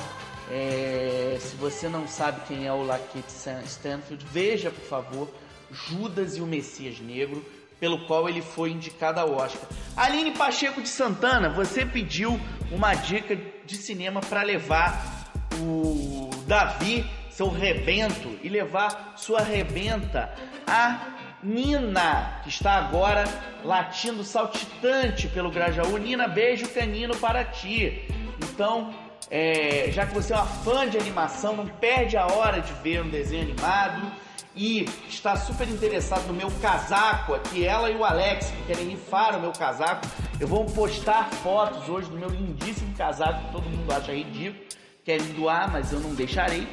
[0.51, 3.29] É, se você não sabe quem é o Lakeith
[3.65, 5.29] Stanfield, veja por favor
[5.71, 7.45] Judas e o Messias Negro,
[7.79, 9.69] pelo qual ele foi indicado ao Oscar.
[9.97, 17.49] Aline Pacheco de Santana, você pediu uma dica de cinema para levar o Davi, seu
[17.49, 20.35] rebento, e levar sua rebenta
[20.67, 23.25] a Nina, que está agora
[23.63, 25.99] latindo saltitante pelo Grajaú.
[25.99, 28.09] Nina, beijo canino para ti.
[28.43, 28.93] Então,
[29.31, 33.03] é, já que você é uma fã de animação, não perde a hora de ver
[33.03, 34.11] um desenho animado
[34.57, 39.37] e está super interessado no meu casaco aqui, ela e o Alex, que querem rifar
[39.37, 40.07] o meu casaco.
[40.41, 44.65] Eu vou postar fotos hoje do meu lindíssimo casaco, que todo mundo acha ridículo,
[45.05, 46.67] querem doar, mas eu não deixarei.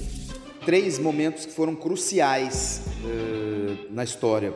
[0.66, 4.54] três momentos que foram cruciais uh, na história.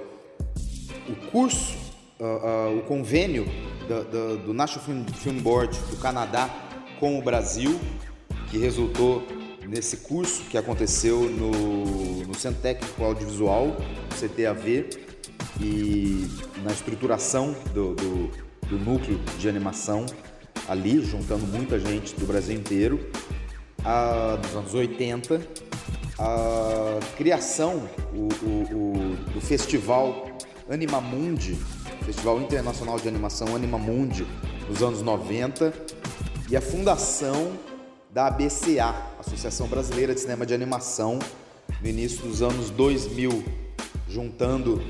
[1.08, 1.78] O curso,
[2.20, 3.46] uh, uh, o convênio
[3.88, 6.50] da, da, do National Film Board do Canadá
[7.00, 7.80] com o Brasil,
[8.50, 9.24] que resultou
[9.68, 13.76] nesse curso que aconteceu no, no Centro Técnico Audiovisual,
[14.20, 14.90] CTAV,
[15.60, 16.28] e
[16.64, 18.32] na estruturação do, do,
[18.68, 20.06] do núcleo de animação
[20.68, 23.10] ali, juntando muita gente do Brasil inteiro,
[23.84, 25.42] a, dos anos 80,
[26.20, 30.28] a criação o, o, o, do festival
[30.70, 31.56] Animamundi,
[32.06, 34.26] Festival Internacional de Animação Animamundi,
[34.68, 35.74] nos anos 90,
[36.50, 37.54] e a fundação
[38.16, 41.20] da ABCA, Associação Brasileira de Cinema de Animação,
[41.82, 43.44] no início dos anos 2000,
[44.08, 44.82] juntando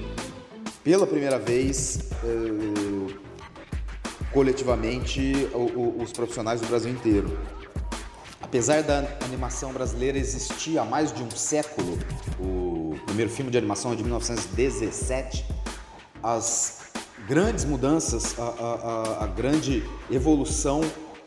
[0.83, 3.15] pela primeira vez eh,
[4.31, 5.33] coletivamente
[5.97, 7.35] os profissionais do Brasil inteiro.
[8.39, 11.97] Apesar da animação brasileira existir há mais de um século,
[12.39, 15.47] o primeiro filme de animação é de 1917,
[16.21, 16.91] as
[17.27, 20.81] grandes mudanças, a, a, a grande evolução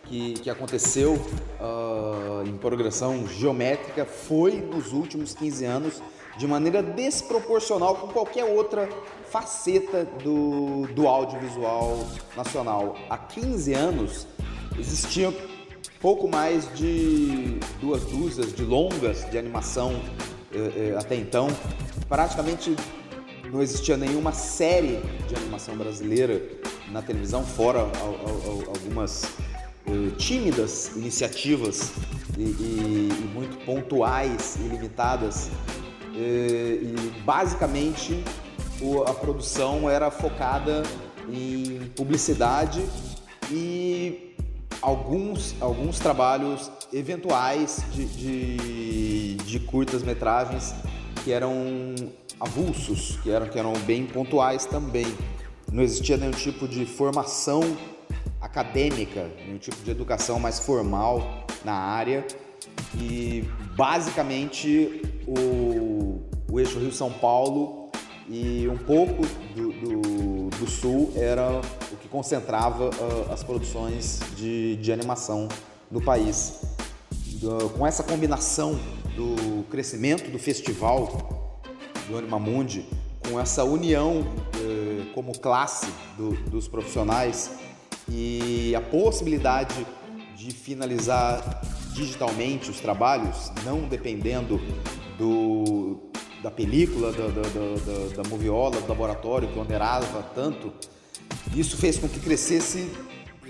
[0.08, 6.02] que, que aconteceu uh, em progressão geométrica foi nos últimos 15 anos
[6.36, 8.88] de maneira desproporcional com qualquer outra
[9.28, 12.96] faceta do, do audiovisual nacional.
[13.10, 14.26] Há 15 anos
[14.78, 15.34] existiam
[16.00, 20.00] pouco mais de duas dúzias de longas de animação
[20.52, 21.48] eh, eh, até então.
[22.08, 22.76] Praticamente
[23.50, 26.40] não existia nenhuma série de animação brasileira
[26.92, 27.80] na televisão, fora
[28.68, 29.24] algumas
[30.16, 31.92] tímidas iniciativas
[32.36, 35.50] e, e, e, muito pontuais e limitadas.
[36.14, 38.24] E, basicamente
[39.06, 40.82] a produção era focada
[41.28, 42.84] em publicidade
[43.50, 44.34] e
[44.80, 50.74] alguns, alguns trabalhos eventuais de, de, de curtas-metragens
[51.24, 51.94] que eram
[52.40, 55.06] avulsos, que eram, que eram bem pontuais também.
[55.72, 57.60] Não existia nenhum tipo de formação
[58.40, 62.26] acadêmica, nenhum tipo de educação mais formal na área.
[62.94, 63.44] E
[63.76, 66.20] basicamente o,
[66.50, 67.90] o eixo Rio-São Paulo
[68.28, 69.22] e um pouco
[69.54, 71.60] do, do, do sul era
[71.92, 75.48] o que concentrava uh, as produções de, de animação
[75.90, 76.62] no país.
[77.42, 78.78] Uh, com essa combinação
[79.16, 81.52] do crescimento do festival
[82.06, 82.86] do Animamundi,
[83.28, 87.50] com essa união uh, como classe do, dos profissionais
[88.10, 89.86] e a possibilidade
[90.36, 94.60] de finalizar digitalmente os trabalhos, não dependendo
[95.18, 96.10] do,
[96.42, 100.72] da película, da, da, da, da moviola, do laboratório que onerava tanto,
[101.56, 102.88] isso fez com que crescesse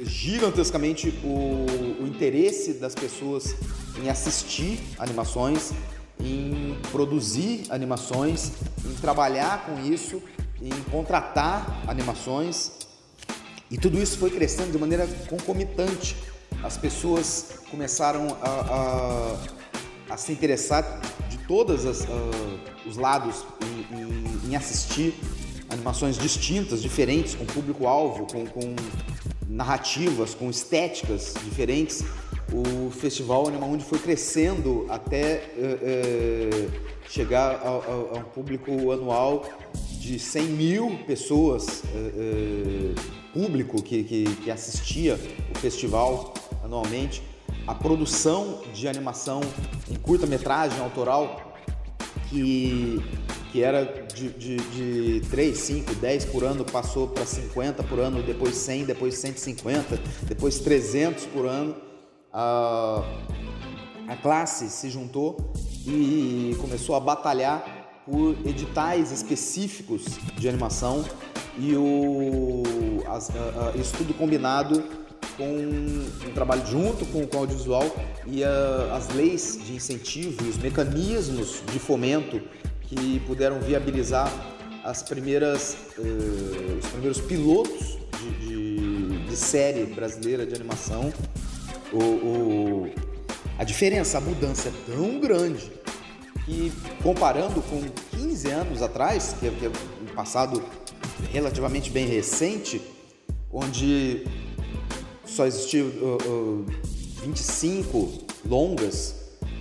[0.02, 3.54] gigantescamente o, o interesse das pessoas
[4.00, 5.72] em assistir animações,
[6.20, 8.52] em produzir animações,
[8.84, 10.22] em trabalhar com isso,
[10.60, 12.72] em contratar animações.
[13.70, 16.16] E tudo isso foi crescendo de maneira concomitante.
[16.62, 19.58] As pessoas começaram a, a
[20.08, 21.88] a se interessar de todos uh,
[22.86, 25.14] os lados em, em, em, assistir
[25.68, 28.74] animações distintas, diferentes, com público-alvo, com, com,
[29.48, 32.04] narrativas, com estéticas diferentes,
[32.52, 36.70] o Festival Animamundi foi crescendo até uh, uh,
[37.08, 39.44] chegar a, a, a, um público anual
[39.98, 41.82] de 100 mil pessoas,
[43.32, 45.18] público que, que, que assistia
[45.54, 46.34] o festival
[46.64, 47.22] anualmente
[47.66, 49.40] a produção de animação
[49.90, 51.54] em curta-metragem autoral,
[52.30, 52.98] que,
[53.52, 58.22] que era de, de, de 3, 5, 10 por ano, passou para 50 por ano,
[58.22, 61.76] depois 100, depois 150, depois 300 por ano.
[62.32, 63.02] A,
[64.08, 65.52] a classe se juntou
[65.86, 67.77] e começou a batalhar
[68.10, 70.04] por editais específicos
[70.38, 71.04] de animação
[71.58, 72.62] e o
[73.06, 73.30] as,
[73.78, 74.82] isso tudo combinado
[75.36, 77.84] com um trabalho junto com, com o audiovisual
[78.26, 82.40] e as leis de incentivo e os mecanismos de fomento
[82.82, 84.32] que puderam viabilizar
[84.82, 91.12] as primeiras, uh, os primeiros pilotos de, de, de, série brasileira de animação.
[91.92, 92.90] O, o,
[93.58, 95.77] a diferença, a mudança é tão grande
[96.48, 97.82] que comparando com
[98.16, 100.62] 15 anos atrás, que é, que é um passado
[101.30, 102.80] relativamente bem recente,
[103.52, 104.26] onde
[105.26, 106.66] só existiu uh, uh,
[107.22, 109.14] 25 longas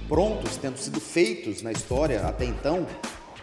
[0.07, 2.87] prontos, tendo sido feitos na história até então.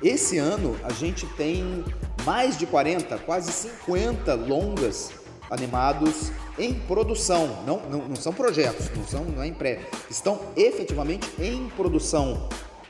[0.03, 1.85] Esse ano a gente tem
[2.25, 5.11] mais de 40, quase 50 longas
[5.51, 7.63] animados em produção.
[7.67, 9.87] Não, não, não são projetos, não, são, não é em pré.
[10.09, 12.49] Estão efetivamente em produção.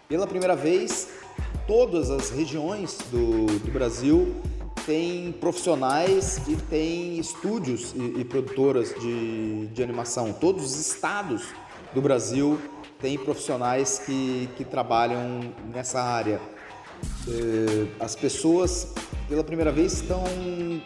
[0.09, 1.09] Pela primeira vez,
[1.67, 4.35] todas as regiões do, do Brasil
[4.85, 10.31] tem profissionais e tem estúdios e, e produtoras de, de animação.
[10.33, 11.47] Todos os estados
[11.95, 12.61] do Brasil
[13.01, 15.41] têm profissionais que, que trabalham
[15.73, 16.39] nessa área.
[17.27, 18.93] É, as pessoas,
[19.27, 20.23] pela primeira vez, estão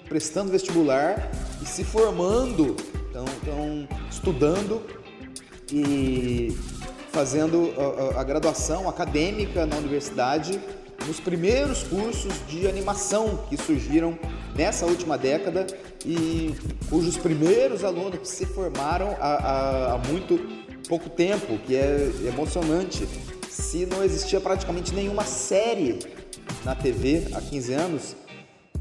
[0.09, 1.29] prestando vestibular
[1.61, 2.77] e se formando,
[3.09, 4.81] estão, estão estudando
[5.73, 6.57] e
[7.13, 10.61] fazendo a, a, a graduação acadêmica na universidade
[11.07, 14.19] nos primeiros cursos de animação que surgiram
[14.55, 15.67] nessa última década
[16.05, 16.55] e
[16.91, 20.39] cujos primeiros alunos se formaram há, há, muito
[20.89, 23.09] pouco tempo, que é emocionante.
[23.49, 25.99] Se não existia praticamente nenhuma série
[26.65, 28.17] na TV há 15 anos,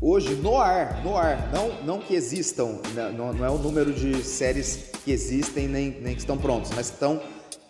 [0.02, 3.94] hoje no ar, no ar, não, não que existam, né, não, não é o número
[3.94, 7.22] de séries que existem nem, nem que estão prontos, mas estão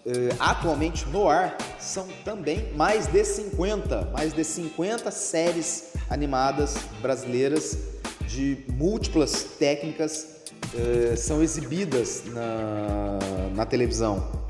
[0.07, 7.77] eh, atualmente no ar são também mais de 50, mais de 50 séries animadas brasileiras
[8.25, 10.43] de múltiplas técnicas
[10.73, 13.19] eh, são exibidas na,
[13.53, 14.45] na televisão.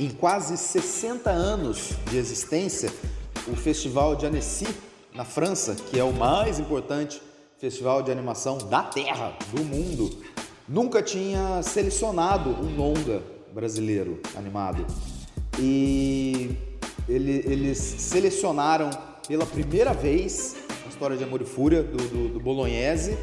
[0.00, 2.92] Em quase 60 anos de existência,
[3.46, 4.66] o Festival de Annecy,
[5.14, 7.22] na França, que é o mais importante
[7.58, 10.20] festival de animação da Terra, do mundo,
[10.68, 14.86] nunca tinha selecionado um longa brasileiro animado.
[15.58, 16.50] E
[17.08, 18.90] ele, eles selecionaram
[19.26, 23.16] pela primeira vez a história de Amor e Fúria do, do, do Bolognese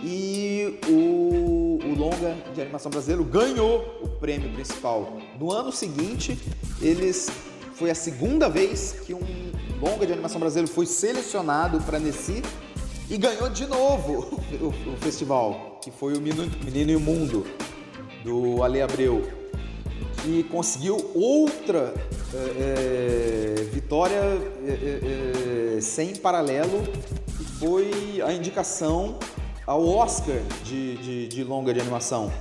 [0.00, 5.18] e o, o, longa de animação brasileiro ganhou o prêmio principal.
[5.38, 6.38] No ano seguinte,
[6.80, 7.28] eles
[7.74, 9.20] foi a segunda vez que um
[9.80, 12.40] longa de animação brasileiro foi selecionado para Nessi
[13.10, 17.44] e ganhou de novo o, o, festival, que foi o Menino, Menino e o Mundo
[18.24, 19.41] do Ale Abreu
[20.26, 21.92] e conseguiu outra
[22.34, 24.20] é, é, vitória
[24.66, 26.82] é, sem paralelo,
[27.36, 29.18] que foi a indicação
[29.66, 32.32] ao Oscar de, de, de longa de animação.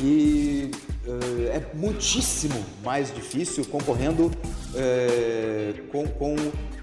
[0.00, 0.70] E
[1.52, 4.30] é muitíssimo mais difícil concorrendo
[5.90, 6.36] com, com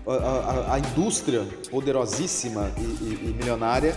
[0.07, 3.93] a, a, a, indústria poderosíssima e, e, e milionária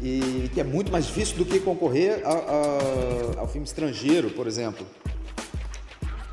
[0.00, 4.86] e que é muito mais difícil do que concorrer a, ao filme estrangeiro, por exemplo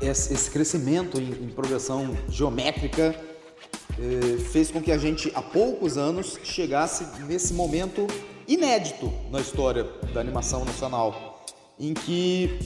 [0.02, 3.14] esse crescimento em, progressão geométrica
[3.98, 8.06] eh, fez com que a gente, há poucos anos, chegasse nesse momento
[8.48, 11.44] inédito na história da animação nacional,
[11.78, 12.58] em que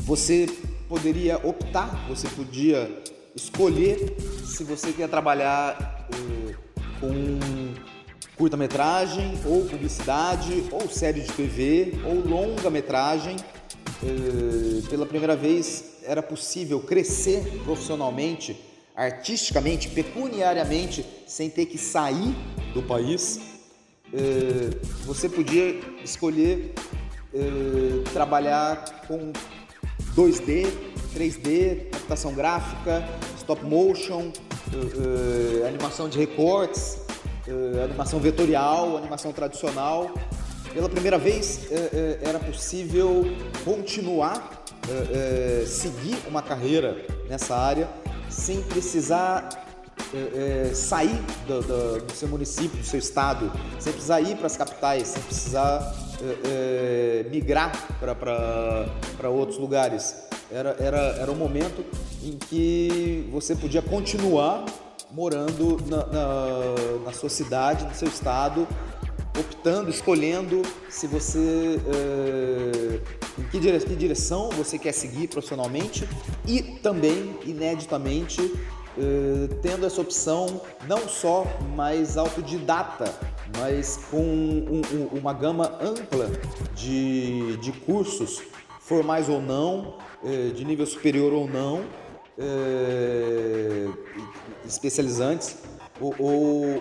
[0.00, 0.46] você
[0.88, 3.02] poderia optar, você podia
[3.34, 6.54] escolher se você quer trabalhar eh,
[7.00, 7.38] com
[8.36, 13.36] curta-metragem, ou publicidade, ou série de TV, ou longa-metragem.
[14.02, 18.54] Eh, pela primeira vez era possível crescer profissionalmente,
[18.94, 22.34] artisticamente, pecuniariamente, sem ter que sair
[22.74, 23.40] do país,
[24.12, 24.70] eh,
[25.04, 26.74] você podia escolher
[27.32, 29.32] eh, trabalhar com
[30.14, 30.66] 2D,
[31.14, 33.02] 3D, computação gráfica,
[33.38, 34.30] stop motion,
[35.66, 36.98] animação de recortes,
[37.84, 40.12] animação vetorial, animação tradicional.
[40.74, 41.60] Pela primeira vez
[42.20, 43.24] era possível
[43.64, 44.64] continuar,
[45.66, 47.88] seguir uma carreira nessa área
[48.28, 49.64] sem precisar
[50.12, 54.46] é, é, sair do, do, do, seu município, do seu estado, sem precisar ir para
[54.46, 60.14] as capitais, sem precisar é, é migrar para outros lugares.
[60.52, 61.84] Era, era, era um momento
[62.22, 64.64] em que você podia continuar
[65.10, 68.68] morando na, na, na sua cidade, no seu estado,
[69.38, 73.00] optando, escolhendo se você é,
[73.38, 76.08] em que direção, que direção você quer seguir profissionalmente
[76.46, 78.52] e também ineditamente
[78.96, 83.12] eh, tendo essa opção não só mais autodidata,
[83.58, 86.30] mas com um, um, uma gama ampla
[86.76, 88.40] de, de cursos,
[88.80, 91.82] formais ou não, eh, de nível superior ou não,
[92.38, 93.88] eh,
[94.64, 95.56] especializantes
[96.00, 96.14] ou,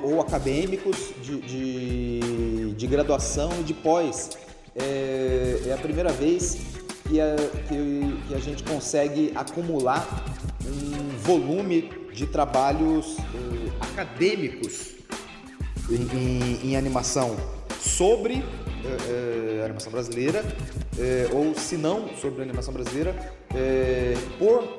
[0.03, 4.31] ou, acadêmicos de, de, de, graduação e de pós.
[4.75, 6.57] É, é a primeira vez
[7.07, 7.35] que a,
[7.67, 10.07] que, que a gente consegue acumular
[10.65, 14.95] um volume de trabalhos uh, acadêmicos
[15.89, 17.35] em, em, em, animação
[17.79, 18.41] sobre uh,
[19.61, 20.43] uh, animação brasileira,
[21.33, 23.15] ou se não sobre animação brasileira,
[24.37, 24.77] por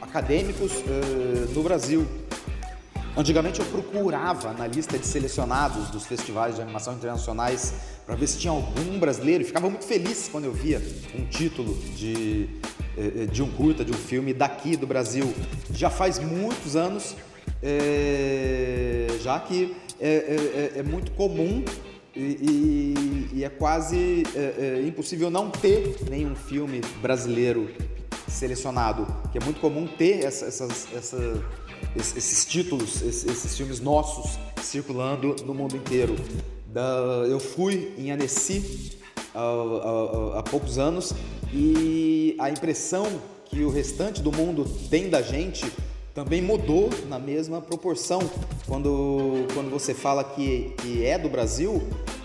[0.00, 0.72] acadêmicos
[1.54, 2.04] no Brasil.
[3.16, 7.74] Antigamente eu procurava na lista de selecionados dos festivais de animação internacionais
[8.06, 10.82] para ver se tinha algum brasileiro e ficava muito feliz quando eu via
[11.14, 12.48] um título de
[12.94, 15.32] é, é, de um curta, de um filme daqui do Brasil.
[15.72, 17.16] Já faz muitos anos,
[17.62, 21.64] é, já que é, é, é, é muito comum
[22.14, 24.22] e, e, é quase
[24.86, 27.70] impossível não ter nenhum filme brasileiro
[28.28, 31.42] selecionado, que é muito comum ter essa, essas, essa,
[31.96, 36.16] esses títulos, esses filmes nossos circulando no mundo inteiro.
[37.28, 38.98] eu fui em Annecy
[39.34, 41.12] há, há poucos anos
[41.52, 43.06] e a impressão
[43.44, 45.70] que o restante do mundo tem da gente
[46.14, 48.20] também mudou na mesma proporção.
[48.66, 51.82] Quando, quando você fala que, que é do Brasil,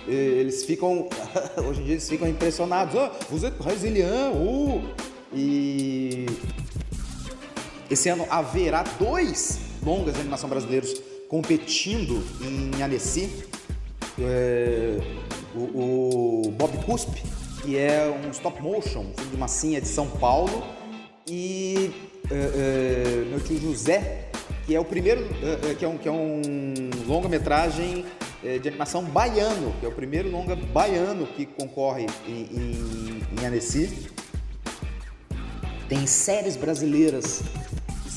[0.08, 1.10] eles ficam,
[1.68, 2.96] hoje em dia eles ficam impressionados.
[2.96, 4.38] Oh, você é brasiliano!
[4.38, 4.82] Uh!
[5.34, 6.26] E
[7.90, 13.30] esse ano haverá dois longas de animação brasileiros competindo em Annecy.
[14.20, 14.98] É,
[15.56, 17.24] o, o Bob Cuspe,
[17.62, 20.64] que é um stop motion, filho de massinha de São Paulo,
[21.28, 21.92] e
[22.26, 24.30] uh, uh, meu tio José,
[24.66, 28.06] que é o primeiro, uh, que é um, é um longa-metragem
[28.62, 34.08] de animação baiano, que é o primeiro longa baiano que concorre em, em, em Annecy.
[35.90, 37.42] Tem séries brasileiras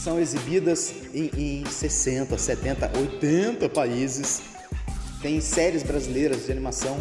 [0.03, 4.43] são exibidas em, em 60, 70, 80 países.
[5.21, 6.99] Tem séries brasileiras de animação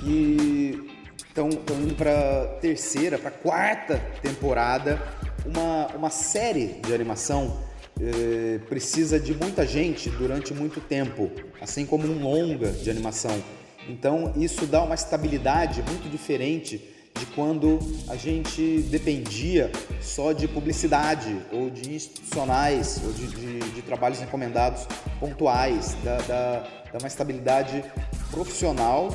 [0.00, 0.86] que
[1.26, 5.02] estão indo para terceira, para quarta temporada.
[5.46, 7.62] Uma, uma série de animação
[7.98, 11.30] eh, precisa de muita gente durante muito tempo,
[11.62, 13.42] assim como um longa de animação.
[13.88, 21.36] Então isso dá uma estabilidade muito diferente de quando a gente dependia só de publicidade
[21.52, 24.86] ou de institucionais ou de, de, de trabalhos encomendados
[25.18, 27.84] pontuais, dá, dá, dá uma estabilidade
[28.30, 29.08] profissional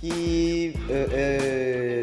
[0.00, 1.06] que é,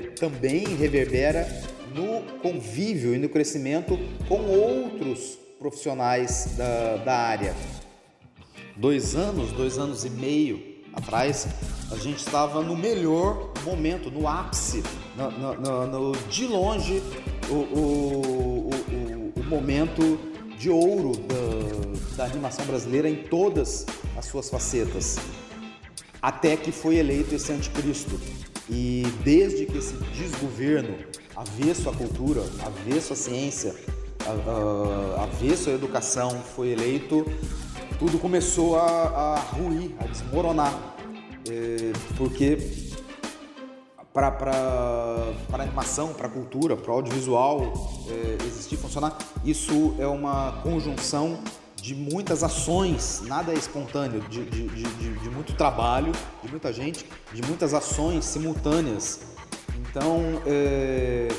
[0.07, 1.45] é, também reverbera
[1.93, 7.53] no convívio e no crescimento com outros profissionais da, da área.
[8.77, 10.68] Dois anos, dois anos e meio
[10.99, 11.47] atrás,
[11.91, 14.83] a gente estava no melhor momento, no ápice,
[15.15, 17.01] no, no, no, de longe,
[17.49, 20.19] o, o, o, o momento
[20.57, 23.85] de ouro da, da animação brasileira em todas
[24.15, 25.17] as suas facetas
[26.21, 28.19] até que foi eleito esse anticristo.
[28.69, 30.95] E desde que esse desgoverno,
[31.35, 33.73] avesso à cultura, avesso à ciência,
[35.17, 37.25] avesso à educação foi eleito,
[37.99, 40.73] tudo começou a, a ruir, a desmoronar.
[41.47, 42.57] É, porque
[44.13, 47.73] para animação, para cultura, para audiovisual
[48.09, 51.39] é, existir, funcionar, isso é uma conjunção
[51.75, 56.11] de muitas ações, nada é espontâneo, de, de, de, de, muito trabalho,
[56.43, 59.21] de muita gente, de muitas ações simultâneas.
[59.77, 61.29] Então, é,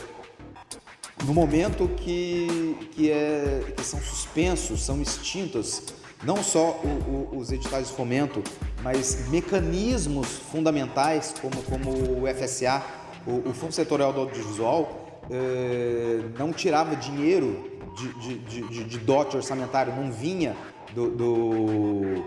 [1.24, 5.82] no momento que, que, é, que são suspensos, são extintos,
[6.22, 8.42] não só o, o, os editais de fomento,
[8.82, 11.90] mas mecanismos fundamentais como, como
[12.22, 12.82] o FSA,
[13.26, 19.36] o, o Fundo Setorial do Audiovisual, eh, não tirava dinheiro de, de, de, de dote
[19.36, 20.56] orçamentário, não vinha
[20.94, 22.24] do, do,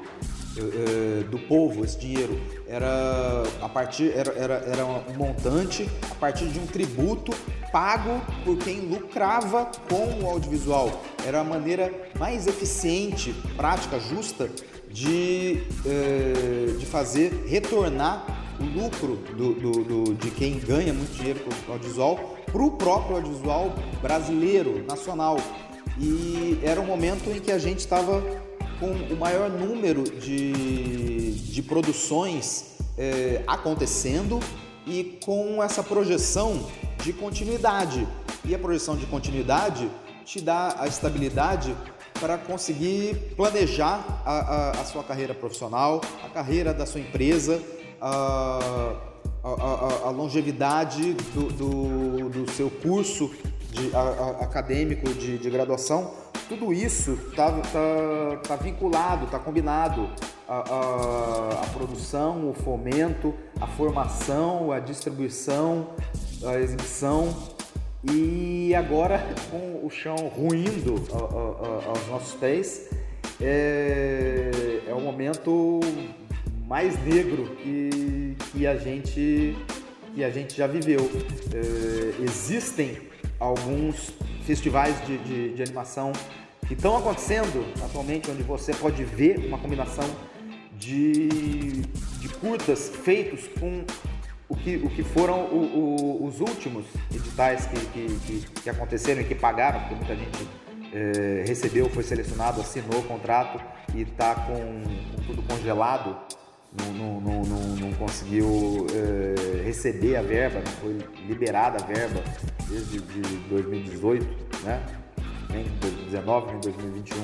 [1.30, 2.40] do povo esse dinheiro.
[2.68, 7.34] Era a partir era, era, era um montante a partir de um tributo
[7.72, 11.02] pago por quem lucrava com o audiovisual.
[11.26, 14.48] Era a maneira mais eficiente, prática, justa
[14.92, 18.26] de, eh, de fazer retornar
[18.60, 22.72] o lucro do, do, do, de quem ganha muito dinheiro com o audiovisual para o
[22.72, 25.38] próprio audiovisual brasileiro, nacional.
[26.00, 28.24] E era um momento em que a gente estava
[28.84, 34.42] com o maior número de, de produções eh, acontecendo
[34.86, 36.70] e com essa projeção
[37.02, 38.06] de continuidade.
[38.44, 39.90] E a projeção de continuidade
[40.26, 41.74] te dá a estabilidade
[42.20, 47.62] para conseguir planejar a, a, a, sua carreira profissional, a carreira da sua empresa,
[48.02, 48.96] a,
[49.44, 53.30] a longevidade do, do, do, seu curso
[53.72, 53.92] de,
[54.40, 56.14] acadêmico de, de, graduação.
[56.48, 60.10] Tudo isso está tá, tá vinculado, está combinado.
[60.48, 65.88] A, produção, o fomento, a formação, a distribuição,
[66.46, 67.34] a exibição
[68.04, 70.96] e agora, com o chão ruindo
[71.88, 72.90] aos nossos pés,
[73.42, 75.80] é, é o momento
[76.68, 79.56] mais negro que, que, a, gente,
[80.14, 81.10] que a gente já viveu.
[81.54, 82.98] É, existem
[83.40, 84.12] alguns
[84.46, 86.12] festivais de, de, de animação
[86.68, 90.06] que estão acontecendo atualmente, onde você pode ver uma combinação
[90.78, 91.28] de,
[92.20, 93.84] de curtas feitos com
[94.48, 99.24] o que, o que foram o, o, os últimos editais que, que, que, aconteceram e
[99.24, 100.48] que pagaram, porque muita gente
[100.94, 103.60] é, recebeu, foi selecionado, assinou o contrato
[103.96, 106.16] e está com, com, tudo congelado,
[106.78, 110.98] não, não, não, não conseguiu é, receber a verba, não foi
[111.28, 112.24] liberada a verba
[112.68, 114.26] desde de 2018,
[114.64, 114.84] né?
[115.50, 117.18] nem 2019, nem 2021,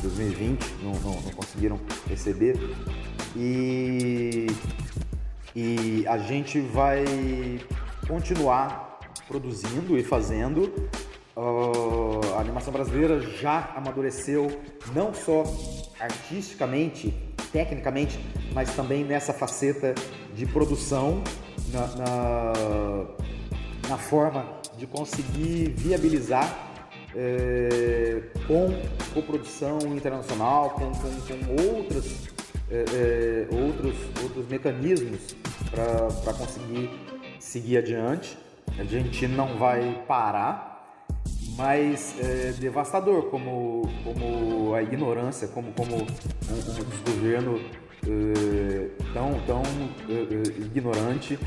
[0.00, 2.56] 2020 não, não, não conseguiram receber.
[3.36, 4.46] E
[5.56, 7.04] e a gente vai
[8.08, 10.72] continuar produzindo e fazendo.
[11.36, 14.60] Uh, a animação brasileira já amadureceu
[14.92, 15.44] não só
[15.98, 17.14] artisticamente,
[17.54, 18.18] tecnicamente,
[18.52, 19.94] mas também nessa faceta
[20.34, 21.22] de produção,
[21.72, 22.52] na, na,
[23.88, 24.44] na forma
[24.76, 26.72] de conseguir viabilizar
[27.14, 28.74] é, com
[29.14, 32.34] coprodução internacional, com, com, com outras
[32.68, 35.36] é, é, outros, outros mecanismos
[35.70, 36.90] para conseguir
[37.38, 38.36] seguir adiante.
[38.76, 40.73] A gente não vai parar,
[41.56, 47.60] mas é devastador como, como a ignorância, como, como um, desgoverno
[48.06, 49.62] é, tão, tão
[50.08, 51.38] é, é, ignorante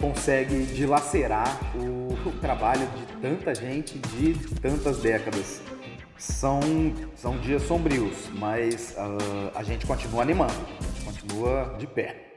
[0.00, 5.60] consegue dilacerar o, o trabalho de tanta gente de tantas décadas.
[6.16, 6.60] São,
[7.14, 12.27] são dias sombrios, mas uh, a gente continua animando, a gente continua de pé.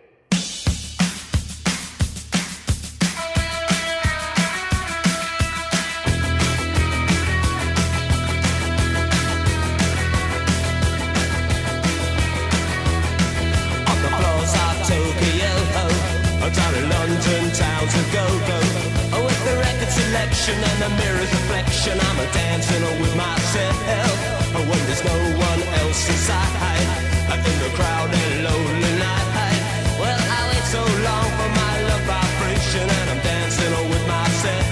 [20.31, 24.15] And the mirror's reflection, I'm a dancing with myself.
[24.55, 29.59] When there's no one else inside, in the crowd and lonely night.
[29.99, 34.65] Well, I wait so long for my love vibration, and I'm dancing with myself.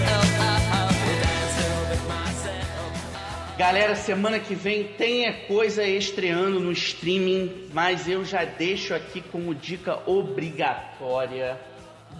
[3.58, 9.20] Galera, semana que vem tem é coisa estreando no streaming, mas eu já deixo aqui
[9.20, 11.60] como dica obrigatória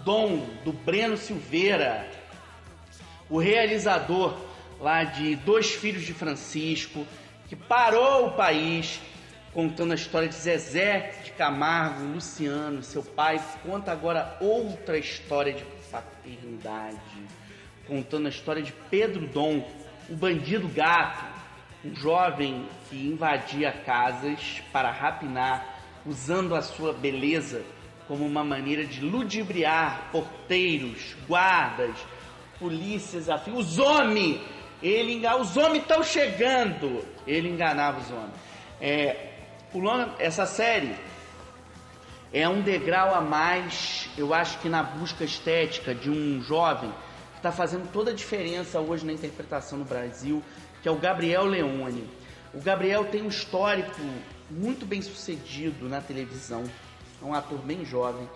[0.04, 2.06] Dom, do Breno Silveira,
[3.30, 4.36] o realizador
[4.80, 7.06] lá de Dois Filhos de Francisco,
[7.48, 9.00] que parou o país
[9.52, 15.64] contando a história de Zezé de Camargo, Luciano, seu pai, conta agora outra história de
[15.90, 16.98] paternidade,
[17.86, 19.68] contando a história de Pedro Dom,
[20.08, 21.24] o bandido gato,
[21.84, 27.62] um jovem que invadia casas para rapinar, usando a sua beleza
[28.06, 31.94] como uma maneira de ludibriar porteiros, guardas,
[32.60, 33.52] polícias, afim.
[33.52, 34.40] Os homens,
[34.80, 37.04] ele enganava, os homens estão chegando.
[37.26, 38.34] Ele enganava os homens.
[38.80, 39.32] É,
[39.72, 40.94] pulando essa série
[42.32, 46.90] é um degrau a mais, eu acho que na busca estética de um jovem
[47.32, 50.40] que está fazendo toda a diferença hoje na interpretação no Brasil,
[50.80, 52.08] que é o Gabriel Leone.
[52.54, 54.00] O Gabriel tem um histórico
[54.48, 56.64] muito bem sucedido na televisão
[57.22, 58.28] é um ator bem jovem,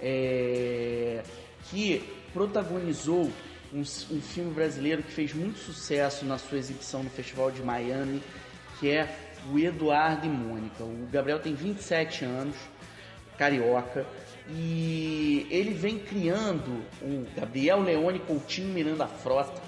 [0.00, 1.22] é,
[1.70, 3.30] que protagonizou
[3.72, 8.22] um, um filme brasileiro que fez muito sucesso na sua exibição no Festival de Miami,
[8.78, 9.14] que é
[9.50, 10.82] o Eduardo e Mônica.
[10.84, 12.56] O Gabriel tem 27 anos,
[13.36, 14.06] carioca,
[14.50, 19.60] e ele vem criando, o Gabriel Leone Coutinho Miranda Frota,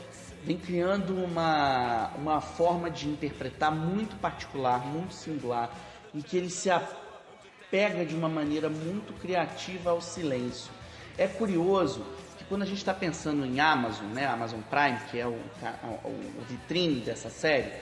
[0.43, 5.71] vem criando uma, uma forma de interpretar muito particular, muito singular,
[6.15, 10.73] em que ele se apega de uma maneira muito criativa ao silêncio.
[11.19, 12.05] É curioso
[12.51, 16.45] quando a gente está pensando em Amazon, né, Amazon Prime, que é o, o, o
[16.49, 17.73] vitrine dessa série,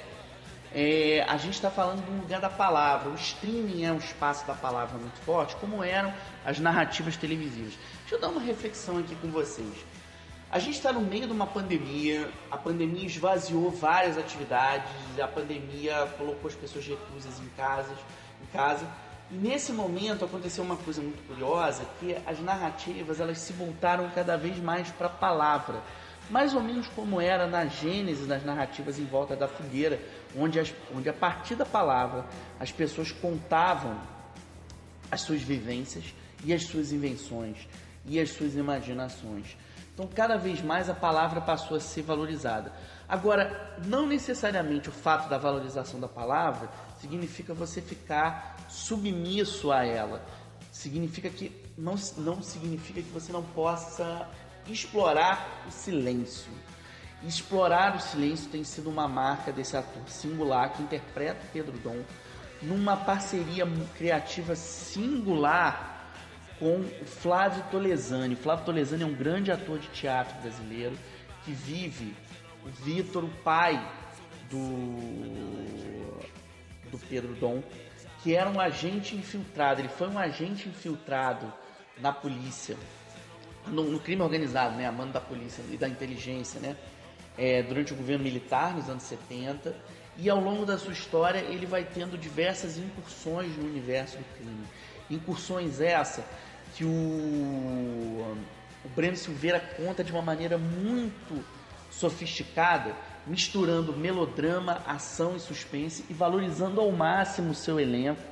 [0.75, 3.09] é, a gente está falando do lugar da palavra.
[3.09, 6.13] O streaming é um espaço da palavra muito forte, como eram
[6.45, 7.73] as narrativas televisivas.
[8.01, 9.73] Deixa eu dar uma reflexão aqui com vocês.
[10.51, 16.13] A gente está no meio de uma pandemia, a pandemia esvaziou várias atividades, a pandemia
[16.19, 17.97] colocou as pessoas reclusas em, casas,
[18.43, 18.87] em casa.
[19.31, 24.37] E nesse momento aconteceu uma coisa muito curiosa, que as narrativas elas se voltaram cada
[24.37, 25.83] vez mais para a palavra
[26.31, 30.01] mais ou menos como era na gênese das narrativas em volta da fogueira,
[30.37, 32.27] onde, as, onde a partir da palavra
[32.61, 33.99] as pessoas contavam
[35.11, 36.15] as suas vivências
[36.45, 37.67] e as suas invenções
[38.05, 39.57] e as suas imaginações.
[39.95, 42.73] Então, cada vez mais a palavra passou a ser valorizada.
[43.09, 46.69] Agora, não necessariamente o fato da valorização da palavra
[47.01, 50.25] significa você ficar submisso a ela.
[50.71, 54.29] Significa que não, não significa que você não possa
[54.67, 56.53] explorar o silêncio.
[57.23, 62.03] Explorar o silêncio tem sido uma marca desse ator singular que interpreta Pedro Dom
[62.61, 66.13] numa parceria criativa singular
[66.59, 68.35] com o Flávio Tolesani.
[68.35, 70.97] O Flávio Tolesani é um grande ator de teatro brasileiro
[71.45, 72.15] que vive
[72.65, 73.81] o Vitor, o pai
[74.51, 76.19] do,
[76.91, 77.63] do Pedro Dom,
[78.23, 79.81] que era um agente infiltrado.
[79.81, 81.53] Ele foi um agente infiltrado
[82.01, 82.77] na polícia
[83.67, 86.77] no, no, crime organizado, né, a mano da polícia e da inteligência, né,
[87.37, 89.75] é, durante o governo militar nos anos 70
[90.17, 94.65] e ao longo da sua história ele vai tendo diversas incursões no universo do crime.
[95.11, 96.25] Incursões essa
[96.75, 101.45] que o, o Breno Silveira conta de uma maneira muito
[101.91, 102.95] sofisticada,
[103.29, 108.23] misturando melodrama, ação e suspense e valorizando ao máximo o seu elenco,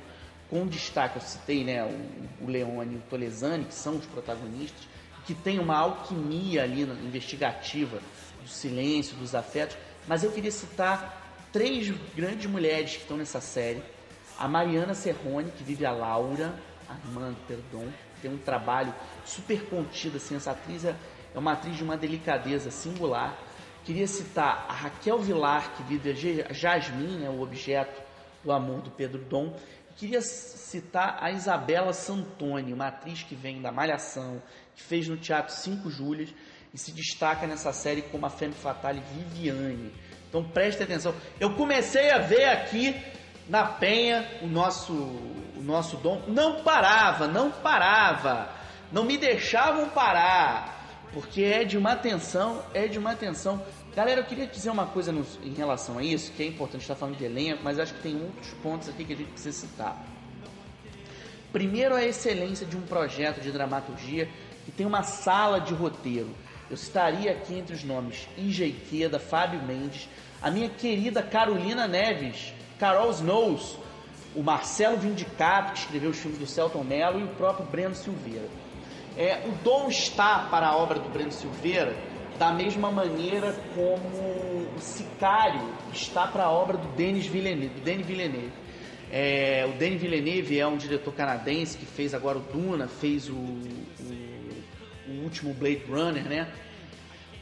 [0.49, 4.87] com destaque, eu citei né, o, o Leone e o Tolesani, que são os protagonistas,
[5.25, 7.99] que tem uma alquimia ali investigativa
[8.41, 9.77] do silêncio, dos afetos,
[10.07, 13.83] mas eu queria citar três grandes mulheres que estão nessa série.
[14.39, 16.53] A Mariana Serrone, que vive a Laura,
[16.87, 17.91] a irmã do Perdão,
[18.21, 18.93] tem um trabalho
[19.25, 20.95] super contido, assim, essa atriz é,
[21.35, 23.37] é uma atriz de uma delicadeza singular.
[23.87, 26.11] Queria citar a Raquel Vilar, que vive
[26.47, 27.99] a Jasmine, né, o objeto
[28.43, 29.55] do amor do Pedro Dom,
[29.97, 34.39] Queria citar a Isabela Santoni, uma atriz que vem da Malhação,
[34.75, 36.29] que fez no Teatro Cinco Júlias
[36.71, 39.91] e se destaca nessa série como a Femme Fatale Viviane.
[40.29, 41.15] Então preste atenção.
[41.39, 42.95] Eu comecei a ver aqui
[43.49, 46.21] na Penha o nosso, o nosso dom.
[46.27, 48.49] Não parava, não parava.
[48.91, 50.77] Não me deixavam parar.
[51.11, 53.65] Porque é de uma atenção, é de uma atenção.
[53.97, 55.11] Galera, eu queria dizer uma coisa
[55.43, 58.13] em relação a isso, que é importante estar falando de elenco, mas acho que tem
[58.21, 60.05] outros pontos aqui que a gente precisa citar.
[61.51, 64.29] Primeiro, a excelência de um projeto de dramaturgia
[64.65, 66.29] que tem uma sala de roteiro.
[66.69, 70.07] Eu citaria aqui entre os nomes Injequeda, Fábio Mendes,
[70.43, 73.79] a minha querida Carolina Neves, Carol Snows,
[74.35, 78.47] o Marcelo Vindicato, que escreveu os filmes do Celton Mello, e o próprio Breno Silveira.
[79.17, 81.97] É, o dom está para a obra do Breno Silveira
[82.37, 84.07] da mesma maneira como
[84.75, 87.75] o Sicário está para a obra do Denis Villeneuve.
[87.75, 88.53] Do Denis Villeneuve.
[89.11, 93.35] É, o Denis Villeneuve é um diretor canadense que fez agora o Duna, fez o,
[93.35, 94.53] o,
[95.07, 96.47] o último Blade Runner, né?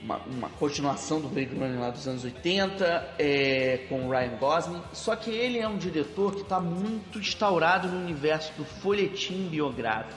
[0.01, 4.81] Uma, uma, continuação do Blade Runner lá dos anos 80, é, com o Ryan Gosling.
[4.93, 10.13] Só que ele é um diretor que está muito instaurado no universo do folhetim biográfico.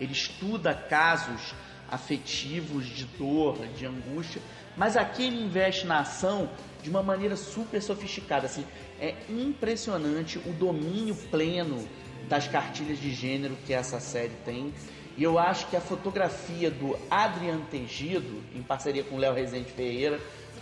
[0.00, 1.52] Ele estuda casos
[1.92, 4.40] afetivos, de dor, de angústia,
[4.76, 6.48] mas aqui ele investe na ação
[6.82, 8.46] de uma maneira super sofisticada.
[8.46, 8.64] Assim,
[8.98, 11.86] é impressionante o domínio pleno
[12.28, 14.72] das cartilhas de gênero que essa série tem.
[15.16, 20.18] E eu acho que a fotografia do Adrian Tegido, em parceria com Léo Rezende Ferreira,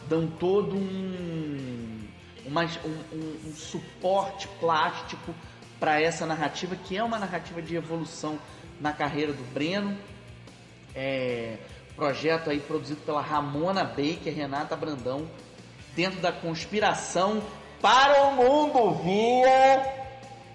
[0.08, 2.08] dão todo um,
[2.44, 5.32] uma, um, um, um suporte plástico
[5.78, 8.36] para essa narrativa, que é uma narrativa de evolução
[8.80, 9.96] na carreira do Breno
[10.95, 11.57] é,
[11.97, 15.28] projeto aí produzido pela Ramona Baker, Renata Brandão,
[15.95, 17.43] dentro da conspiração
[17.80, 19.82] para o mundo via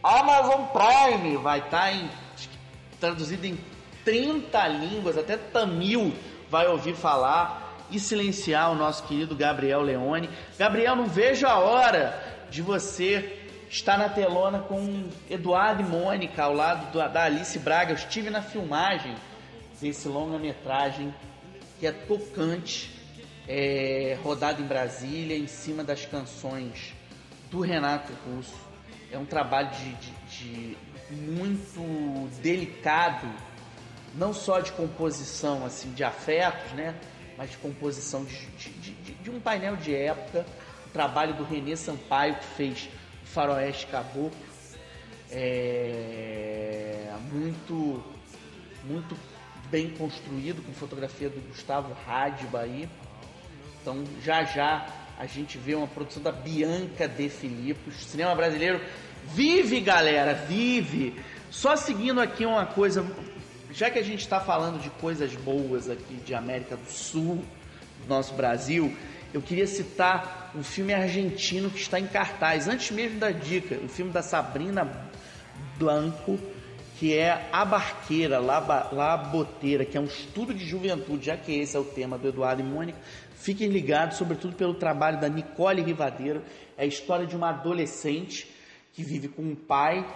[0.03, 1.37] Amazon Prime.
[1.37, 2.09] Vai estar tá
[2.99, 3.57] traduzido em
[4.03, 6.13] 30 línguas, até Tamil
[6.49, 7.63] vai ouvir falar.
[7.91, 10.27] e silenciar o nosso querido Gabriel Leone.
[10.57, 12.19] Gabriel, não vejo a hora
[12.49, 17.91] de você estar na telona com Eduardo e Mônica ao lado da Alice Braga.
[17.91, 19.15] Eu estive na filmagem
[19.81, 21.13] desse longa-metragem
[21.79, 22.91] que é tocante,
[23.47, 26.93] é, rodado em Brasília, em cima das canções
[27.51, 28.55] do Renato Russo.
[29.11, 30.77] É um trabalho de, de,
[31.09, 33.27] de muito delicado,
[34.15, 36.95] não só de composição assim de afetos, né?
[37.37, 38.69] mas de composição de,
[39.21, 40.45] de, um painel de época.
[40.87, 42.89] O trabalho do Renê Sampaio, que fez
[43.23, 44.31] o Faroeste Caboclo.
[45.29, 48.03] É muito,
[48.85, 49.17] muito
[49.69, 52.87] bem construído, com fotografia do Gustavo Radba aí.
[53.81, 54.87] Então já já
[55.17, 57.89] a gente vê uma produção da Bianca De Filippo.
[57.89, 58.81] O cinema brasileiro
[59.23, 61.15] vive, galera, vive.
[61.49, 63.05] Só seguindo aqui uma coisa,
[63.71, 67.43] já que a gente está falando de coisas boas aqui de América do Sul,
[68.01, 68.93] do nosso Brasil,
[69.33, 73.87] eu queria citar um filme argentino que está em cartaz, antes mesmo da dica, o
[73.87, 75.09] filme da Sabrina
[75.77, 76.39] Blanco,
[76.99, 81.75] que é A Barqueira, La Boteira, que é um estudo de juventude, já que esse
[81.75, 82.97] é o tema do Eduardo e Mônica.
[83.35, 86.41] Fiquem ligados, sobretudo pelo trabalho da Nicole Rivadeiro.
[86.77, 88.47] É a história de uma adolescente
[88.93, 90.07] que vive com um pai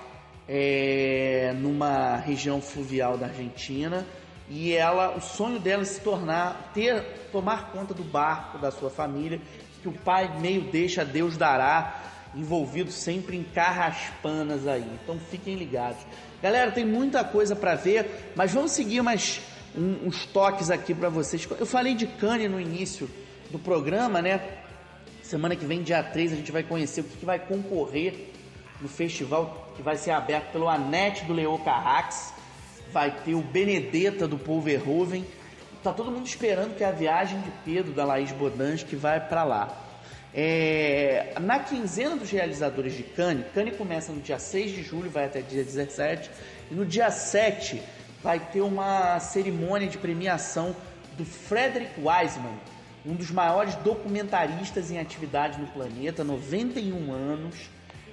[0.47, 4.05] é, numa região fluvial da Argentina
[4.49, 8.89] e ela, o sonho dela é se tornar, ter, tomar conta do barco da sua
[8.89, 9.39] família,
[9.81, 12.01] que o pai meio deixa Deus dará,
[12.35, 14.89] envolvido sempre em carraspanas aí.
[15.03, 16.03] Então fiquem ligados.
[16.41, 19.41] Galera, tem muita coisa para ver, mas vamos seguir mais
[19.77, 21.45] um, uns toques aqui para vocês.
[21.59, 23.09] Eu falei de Cannes no início
[23.49, 24.41] do programa, né?
[25.21, 28.31] Semana que vem, dia 3, a gente vai conhecer o que, que vai concorrer
[28.79, 32.33] no festival que vai ser aberto pelo Anete do Leo Carrax.
[32.93, 35.25] Vai ter o Benedetta do Paul Verhoeven.
[35.83, 39.43] Tá todo mundo esperando que a viagem de Pedro da Laís Bodans que vai para
[39.43, 39.88] lá.
[40.33, 45.25] É, na quinzena dos realizadores de Cannes, Cannes começa no dia 6 de julho, vai
[45.25, 46.29] até dia 17,
[46.69, 47.81] e no dia 7
[48.21, 50.75] vai ter uma cerimônia de premiação
[51.17, 52.53] do Frederick Wiseman,
[53.05, 57.55] um dos maiores documentaristas em atividade no planeta, 91 anos.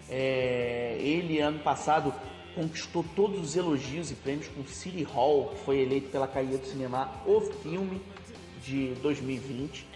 [0.09, 2.15] É, ele, ano passado,
[2.55, 6.67] conquistou todos os elogios e prêmios com City Hall, que foi eleito pela Caia do
[6.67, 8.01] Cinema o filme
[8.65, 9.87] de 2020.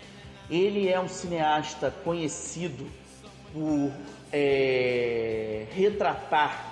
[0.50, 2.86] Ele é um cineasta conhecido
[3.52, 3.92] por
[4.32, 6.70] é, retratar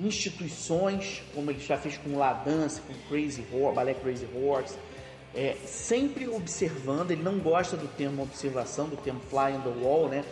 [0.00, 4.76] instituições, como ele já fez com La Dance, com Crazy Horse, Ballet Crazy Horse,
[5.34, 10.08] é, sempre observando, ele não gosta do termo observação, do termo fly on the wall,
[10.08, 10.24] né?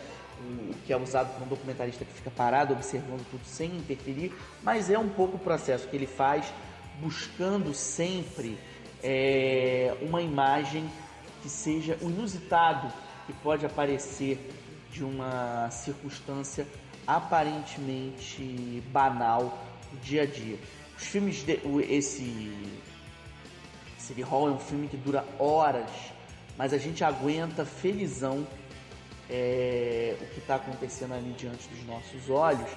[0.86, 4.32] Que é usado por um documentarista que fica parado observando tudo sem interferir,
[4.62, 6.46] mas é um pouco o processo que ele faz,
[7.00, 8.58] buscando sempre
[9.02, 10.88] é, uma imagem
[11.46, 12.92] que seja o inusitado
[13.24, 14.52] que pode aparecer
[14.90, 16.66] de uma circunstância
[17.06, 19.56] aparentemente banal
[19.92, 20.58] do dia a dia.
[20.96, 22.52] Os filmes de, esse
[23.96, 25.88] City Hall é um filme que dura horas,
[26.58, 28.44] mas a gente aguenta felizão
[29.30, 32.68] é, o que está acontecendo ali diante dos nossos olhos,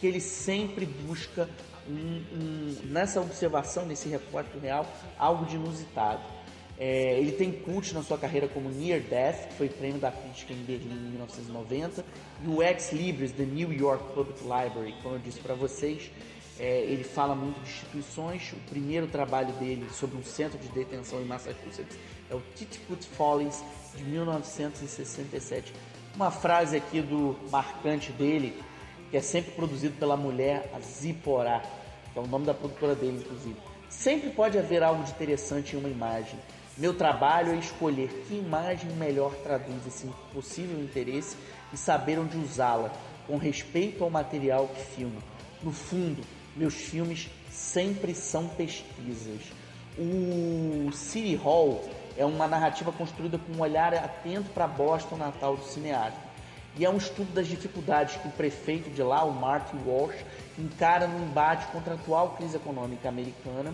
[0.00, 1.46] que ele sempre busca
[1.86, 4.86] um, um, nessa observação, nesse recorte real,
[5.18, 6.33] algo de inusitado.
[6.78, 10.52] É, ele tem cult na sua carreira como Near Death, que foi prêmio da crítica
[10.52, 12.04] em Berlim em 1990,
[12.44, 16.10] e o Ex Libris, The New York Public Library, como eu disse para vocês.
[16.58, 18.52] É, ele fala muito de instituições.
[18.52, 21.96] O primeiro trabalho dele sobre um centro de detenção em Massachusetts
[22.30, 23.62] é o Titiput Follies,
[23.96, 25.72] de 1967.
[26.14, 28.60] Uma frase aqui do marcante dele,
[29.10, 31.62] que é sempre produzido pela mulher, a Zipporah,
[32.12, 33.56] que é o nome da produtora dele, inclusive.
[33.88, 36.38] Sempre pode haver algo de interessante em uma imagem
[36.76, 41.36] meu trabalho é escolher que imagem melhor traduz esse possível interesse
[41.72, 42.92] e saber onde usá-la,
[43.28, 45.22] com respeito ao material que filmo.
[45.62, 46.22] No fundo,
[46.56, 49.40] meus filmes sempre são pesquisas.
[49.96, 55.64] O City Hall é uma narrativa construída com um olhar atento para Boston natal do
[55.64, 56.18] cineasta.
[56.76, 60.16] E é um estudo das dificuldades que o prefeito de lá, o Martin Walsh,
[60.58, 63.72] encara no embate contra a atual crise econômica americana,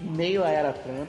[0.00, 1.08] em meio à era Trump,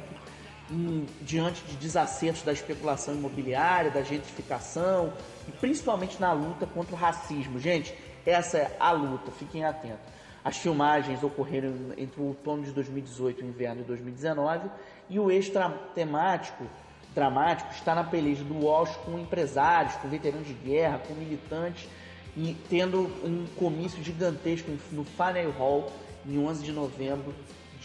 [0.74, 5.14] em, diante de desacertos da especulação imobiliária, da gentrificação
[5.48, 7.60] e principalmente na luta contra o racismo.
[7.60, 7.96] Gente,
[8.26, 10.12] essa é a luta, fiquem atentos.
[10.44, 14.70] As filmagens ocorreram entre o outono de 2018 e o inverno de 2019
[15.10, 16.66] e o extra temático
[17.14, 21.88] dramático está na peleja do Walsh com empresários, com veteranos de guerra, com militantes
[22.36, 25.92] e tendo um comício gigantesco no Faneuil Hall
[26.26, 27.34] em 11 de novembro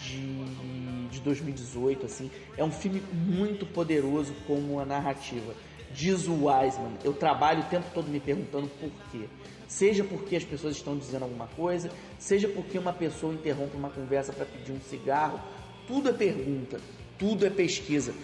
[0.03, 2.31] de, de 2018, assim.
[2.57, 5.55] É um filme muito poderoso como a narrativa.
[5.93, 9.27] Diz o Wiseman, eu trabalho o tempo todo me perguntando por quê.
[9.67, 14.33] Seja porque as pessoas estão dizendo alguma coisa, seja porque uma pessoa interrompe uma conversa
[14.33, 15.41] para pedir um cigarro.
[15.87, 16.81] Tudo é pergunta,
[17.19, 18.15] tudo é pesquisa.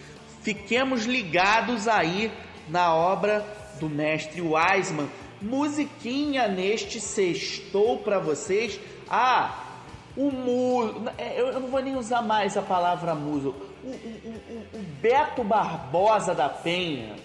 [0.43, 2.31] Fiquemos ligados aí
[2.69, 3.47] na obra
[3.81, 5.09] do mestre Wiseman.
[5.41, 8.79] Musiquinha neste sextou para vocês.
[9.09, 9.64] Ah,
[10.17, 11.05] o muso.
[11.19, 13.55] É, eu não vou nem usar mais a palavra muso.
[13.83, 17.17] O, o, o, o Beto Barbosa da Penha,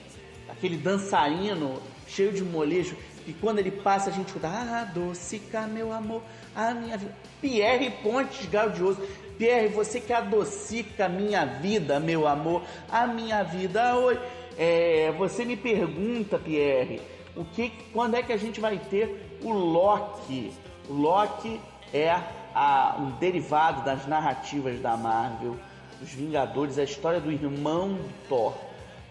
[0.50, 5.94] aquele dançarino cheio de molejo, e quando ele passa a gente escuta, ah, adocica meu
[5.94, 6.24] amor,
[6.56, 7.14] a minha vida.
[7.40, 9.02] Pierre Pontes Gaudioso.
[9.38, 13.96] Pierre, você que adocica a minha vida, meu amor, a minha vida.
[13.96, 14.20] Oi.
[14.58, 17.02] É, você me pergunta, Pierre,
[17.36, 20.52] o que, quando é que a gente vai ter o Loki?
[20.90, 21.62] O Loki
[21.94, 22.10] é
[22.54, 25.58] a, um derivado das narrativas da Marvel,
[26.00, 28.54] dos Vingadores, a história do irmão Thor.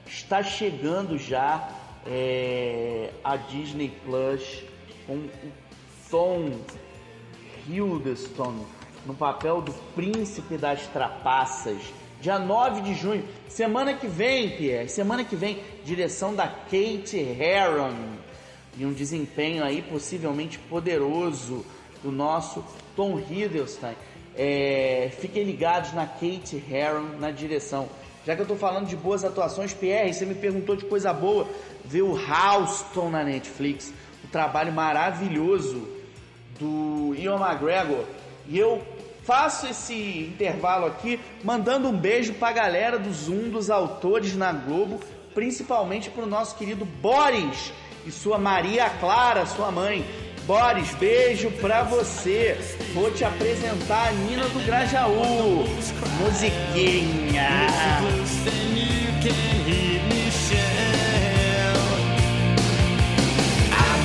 [0.06, 1.68] Está chegando já
[2.06, 4.62] é, a Disney Plus
[5.06, 5.30] com o
[6.10, 6.52] Tom
[7.68, 8.64] Hiddleston
[9.04, 11.78] no papel do príncipe das trapaças.
[12.20, 17.94] Dia 9 de junho, semana que vem, Pierre, semana que vem, direção da Kate Herron
[18.76, 21.64] e um desempenho aí possivelmente poderoso
[22.02, 22.64] do nosso
[22.98, 23.94] Tom Hiddleston.
[24.36, 27.88] É, fiquem ligados na Kate Herron na direção.
[28.26, 31.46] Já que eu estou falando de boas atuações, Pierre, você me perguntou de coisa boa,
[31.84, 33.92] vê o Houston na Netflix,
[34.24, 35.86] o trabalho maravilhoso
[36.58, 38.04] do Ian McGregor.
[38.48, 38.82] E eu
[39.22, 39.94] faço esse
[40.34, 44.98] intervalo aqui mandando um beijo para a galera do Zoom dos autores na Globo,
[45.34, 47.72] principalmente para o nosso querido Boris
[48.04, 50.04] e sua Maria Clara, sua mãe.
[50.48, 52.56] Boris, beijo pra você.
[52.94, 55.66] Vou te apresentar a Nina do Grajaú.
[56.22, 57.50] Musiquinha.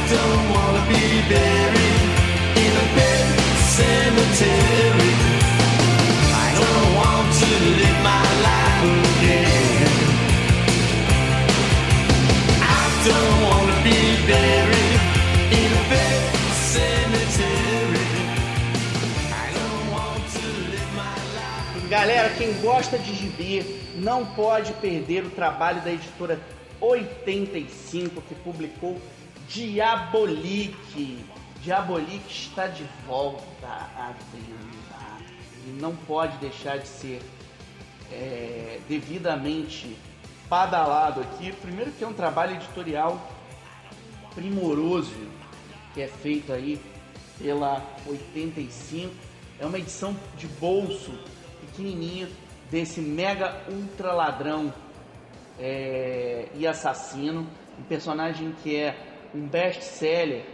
[0.09, 2.09] don't wanna be buried
[2.63, 3.25] in a big
[3.77, 5.13] cemetery.
[6.43, 6.91] I don't
[7.79, 7.99] live
[9.15, 9.91] again.
[12.61, 14.62] I don't wanna be buried.
[22.04, 23.64] Galera, quem gosta de gibi
[23.95, 26.38] não pode perder o trabalho da editora
[26.82, 29.01] 85 que publicou
[29.47, 31.24] Diabolique.
[31.62, 35.24] Diabolique está de volta à venda
[35.66, 37.22] e não pode deixar de ser
[38.12, 39.95] é, devidamente
[40.49, 41.54] badalado aqui.
[41.54, 43.32] Primeiro que é um trabalho editorial
[44.36, 45.16] primoroso
[45.93, 46.82] que é feito aí
[47.39, 49.10] pela 85.
[49.58, 51.18] É uma edição de bolso
[51.74, 52.30] pequenininho
[52.69, 54.71] desse mega ultra ladrão
[55.59, 57.47] é, e assassino,
[57.80, 58.95] um personagem que é
[59.34, 60.45] um best-seller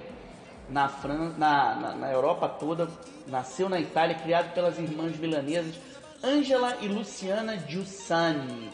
[0.70, 2.90] na, Fran na, na, na, Europa toda,
[3.28, 5.76] nasceu na Itália, criado pelas irmãs milanesas
[6.24, 8.70] Angela e Luciana Giussani.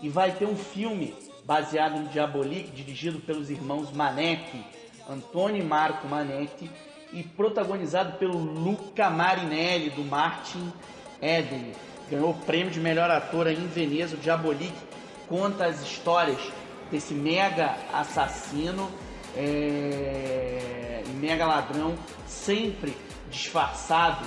[0.00, 1.14] E vai ter um filme
[1.44, 4.64] baseado em Diabolique, dirigido pelos irmãos Manetti,
[5.08, 6.70] Antônio e Marco Manetti,
[7.12, 10.72] e protagonizado pelo Luca Marinelli, do Martin
[11.22, 11.72] Eden.
[12.10, 14.16] Ganhou o prêmio de melhor ator em Veneza.
[14.16, 14.76] O Diabolique
[15.28, 16.40] conta as histórias
[16.90, 18.90] desse mega assassino
[19.36, 21.96] é, mega ladrão,
[22.26, 22.96] sempre
[23.30, 24.26] disfarçado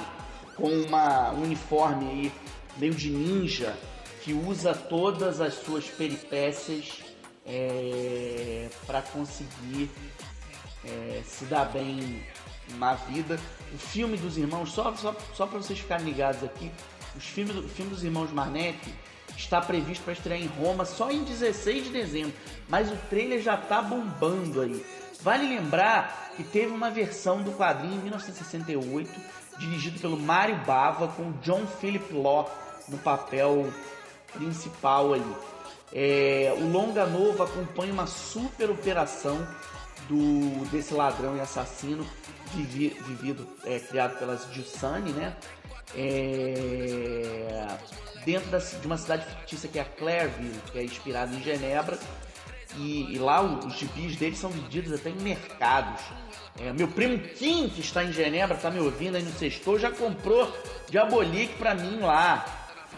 [0.56, 2.32] com uma, um uniforme aí,
[2.78, 3.78] meio de ninja,
[4.24, 7.04] que usa todas as suas peripécias
[7.46, 9.90] é, para conseguir
[10.84, 12.24] é, se dar bem
[12.78, 13.40] na vida.
[13.74, 16.72] O filme dos irmãos, só, só, só para vocês ficarem ligados aqui,
[17.16, 18.94] os filmes, o filme dos irmãos Marnetti
[19.38, 22.34] está previsto para estrear em Roma só em 16 de dezembro,
[22.70, 24.86] mas o trailer já está bombando aí.
[25.22, 29.10] Vale lembrar que teve uma versão do quadrinho em 1968,
[29.58, 32.50] dirigido pelo Mario Bava, com John Philip Law
[32.88, 33.72] no papel
[34.34, 35.36] principal ali.
[35.94, 39.48] É, o longa novo acompanha uma super operação
[40.10, 42.06] do desse ladrão e assassino
[42.54, 45.36] vivi, vivido é, criado pelas Giussani, né?
[45.96, 47.68] É,
[48.26, 51.98] dentro da, de uma cidade fictícia que é a Clairville, que é inspirada em Genebra.
[52.78, 56.02] E, e lá os gibis deles são vendidos até em mercados.
[56.60, 59.92] É, meu primo Kim, que está em Genebra, está me ouvindo aí no sextor, já
[59.92, 60.52] comprou
[60.90, 62.46] Diabolique para mim lá.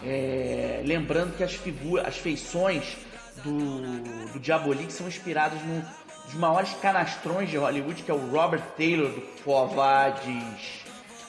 [0.04, 2.96] É, lembrando que as figuras, as feições
[3.42, 5.84] do, do Diabolique são inspiradas no
[6.28, 10.84] dos maiores canastrões de Hollywood, que é o Robert Taylor do Covades.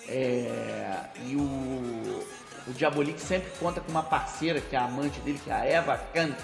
[0.08, 2.26] É, e o,
[2.68, 5.66] O Diabolik sempre conta com uma parceira, que é a amante dele, que é a
[5.66, 6.38] Eva Kant,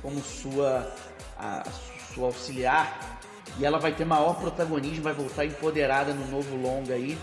[0.00, 0.90] como sua,
[1.38, 1.62] a,
[2.14, 3.20] sua auxiliar.
[3.58, 7.18] E ela vai ter maior protagonismo, vai voltar empoderada no novo longa aí,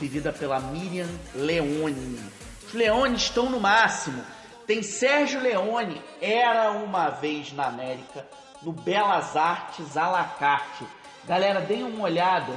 [0.00, 2.20] vivida pela Miriam Leone.
[2.66, 4.22] Os Leones estão no máximo.
[4.66, 8.26] Tem Sérgio Leone, era uma vez na América,
[8.62, 10.84] no Belas Artes à la carte.
[11.24, 12.52] Galera, deem uma olhada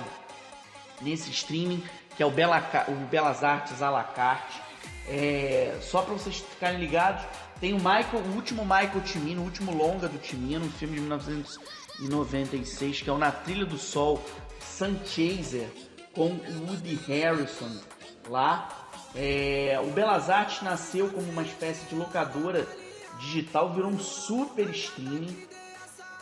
[1.02, 1.84] nesse streaming,
[2.16, 4.62] que é o, Bela, o Belas Artes à la carte.
[5.08, 7.26] É, só para vocês ficarem ligados,
[7.60, 11.02] tem o Michael, o último Michael Timino, o último longa do Timino, um filme de
[11.02, 14.24] 1996, que é o Na Trilha do Sol,
[14.60, 15.70] Sun Chaser,
[16.14, 17.70] com Woody Harrison
[18.30, 18.70] lá.
[19.16, 22.68] É, o Belas Artes nasceu como uma espécie de locadora
[23.20, 25.48] digital, virou um super streaming.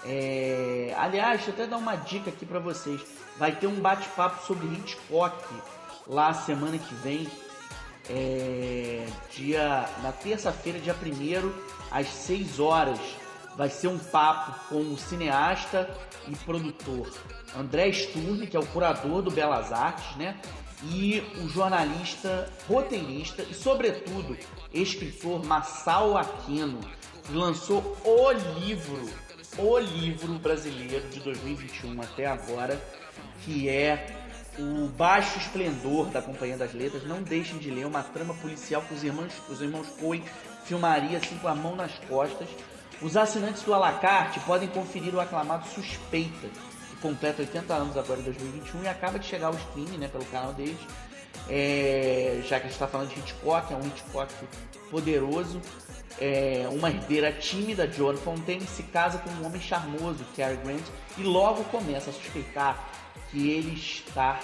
[0.05, 3.01] É, aliás, deixa eu até dar uma dica aqui para vocês.
[3.37, 5.43] Vai ter um bate-papo sobre Hitchcock
[6.07, 7.27] lá semana que vem.
[8.09, 11.51] É, dia, na terça-feira, dia 1
[11.91, 12.99] às 6 horas.
[13.55, 15.89] Vai ser um papo com o cineasta
[16.27, 17.11] e produtor
[17.57, 20.39] André Sturne, que é o curador do Belas Artes, né?
[20.83, 24.37] E o jornalista, roteirista e, sobretudo,
[24.73, 26.79] escritor Massao Aquino,
[27.23, 29.09] que lançou o livro,
[29.57, 32.81] o livro brasileiro de 2021 até agora,
[33.43, 34.05] que é
[34.57, 37.03] o baixo esplendor da Companhia das Letras.
[37.03, 40.23] Não deixem de ler uma trama policial que os irmãos, os irmãos Coen
[40.65, 42.47] filmaria assim com a mão nas costas.
[43.01, 46.47] Os assinantes do Alacarte podem conferir o aclamado Suspeita,
[46.89, 50.25] que completa 80 anos agora em 2021 e acaba de chegar ao streaming né, pelo
[50.25, 50.79] canal deles.
[51.49, 54.31] É, já que a gente está falando de Hitchcock, é um Hitchcock
[54.91, 55.59] poderoso.
[56.19, 60.83] É, uma herdeira tímida, Joan Fontaine, se casa com um homem charmoso, Cary Grant,
[61.17, 62.89] e logo começa a suspeitar
[63.31, 64.39] que ele está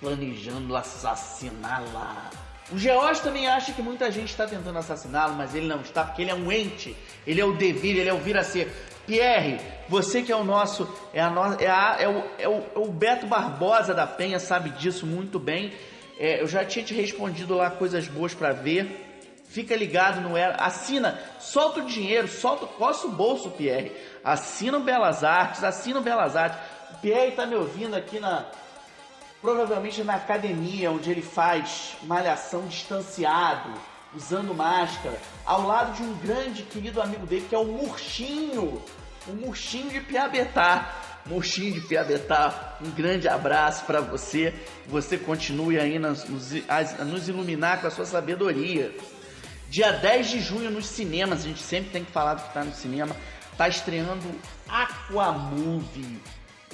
[0.00, 2.30] planejando assassiná-la.
[2.72, 6.22] O George também acha que muita gente está tentando assassiná-lo, mas ele não está, porque
[6.22, 6.96] ele é um ente,
[7.26, 8.72] ele é o devir, ele é o vir a ser.
[9.06, 12.64] Pierre, você que é o nosso, é, a no, é, a, é, o, é, o,
[12.74, 15.72] é o Beto Barbosa da Penha, sabe disso muito bem.
[16.18, 19.11] É, eu já tinha te respondido lá coisas boas para ver.
[19.52, 20.56] Fica ligado no Era.
[20.56, 23.92] Assina, solta o dinheiro, solta, coça o bolso, Pierre.
[24.24, 26.58] Assina o Belas Artes, assina o Belas Artes.
[26.92, 28.46] O Pierre está me ouvindo aqui na.
[29.42, 33.74] Provavelmente na academia, onde ele faz malhação distanciado,
[34.14, 38.82] usando máscara, ao lado de um grande querido amigo dele, que é o Murchinho.
[39.26, 40.94] O Murchinho de Piabetá.
[41.26, 44.54] Murchinho de Piabetá, um grande abraço para você.
[44.88, 46.52] Você continue aí nos, nos,
[47.06, 48.92] nos iluminar com a sua sabedoria.
[49.72, 52.62] Dia 10 de junho nos cinemas, a gente sempre tem que falar do que está
[52.62, 53.16] no cinema.
[53.56, 54.22] Tá estreando
[54.68, 56.20] Aquamovie,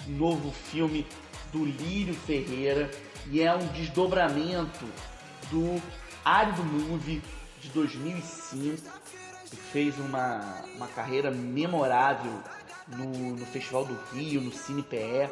[0.08, 1.06] novo filme
[1.52, 2.90] do Lírio Ferreira,
[3.30, 4.84] e é um desdobramento
[5.48, 5.80] do
[6.24, 7.22] Árido Movie
[7.60, 8.82] de 2005,
[9.48, 12.42] que fez uma, uma carreira memorável
[12.88, 15.30] no, no Festival do Rio, no Cine PE.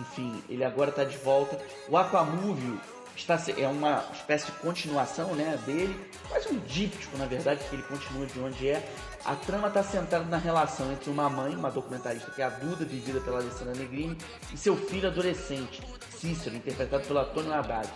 [0.00, 1.64] Enfim, ele agora está de volta.
[1.88, 2.80] O Aquamovie
[3.20, 5.98] está, é uma espécie de continuação né, dele,
[6.28, 8.88] quase um díptico, na verdade, que ele continua de onde é.
[9.24, 12.84] A trama está centrada na relação entre uma mãe, uma documentarista que é a Duda,
[12.84, 14.16] vivida pela Alessandra Negrini,
[14.52, 15.82] e seu filho adolescente,
[16.16, 17.88] Cícero, interpretado pelo Antônio Haddad.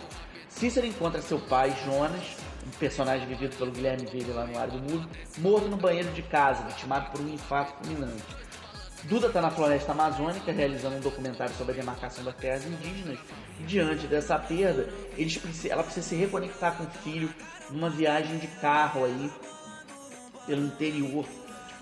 [0.49, 4.77] Cícero encontra seu pai, Jonas, um personagem vivido pelo Guilherme Veiga lá no Ar do
[4.77, 5.09] Mundo,
[5.39, 8.23] morto no banheiro de casa, vitimado por um infarto fulminante.
[9.05, 13.19] Duda está na floresta amazônica realizando um documentário sobre a demarcação das terras indígenas
[13.67, 14.87] diante dessa perda,
[15.17, 17.29] eles, ela precisa se reconectar com o filho
[17.69, 19.31] numa viagem de carro aí
[20.45, 21.25] pelo interior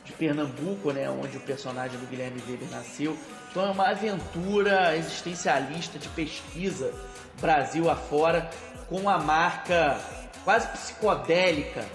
[0.03, 3.15] de Pernambuco, né, onde o personagem do Guilherme Weber nasceu.
[3.49, 6.91] Então é uma aventura existencialista de pesquisa
[7.39, 8.49] Brasil afora
[8.88, 9.99] com a marca
[10.43, 11.86] quase psicodélica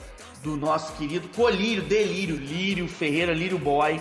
[0.42, 4.00] do nosso querido Colírio, Delírio, Lírio Ferreira, Lírio Boy,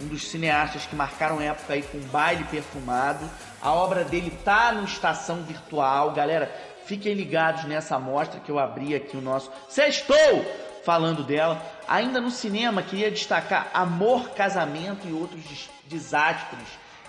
[0.00, 3.28] um dos cineastas que marcaram época aí com Baile Perfumado.
[3.60, 6.12] A obra dele tá no Estação Virtual.
[6.12, 6.52] Galera,
[6.84, 10.44] fiquem ligados nessa amostra que eu abri aqui o nosso Sextou
[10.84, 11.60] falando dela.
[11.88, 16.68] Ainda no cinema, queria destacar Amor, Casamento e Outros Desastres,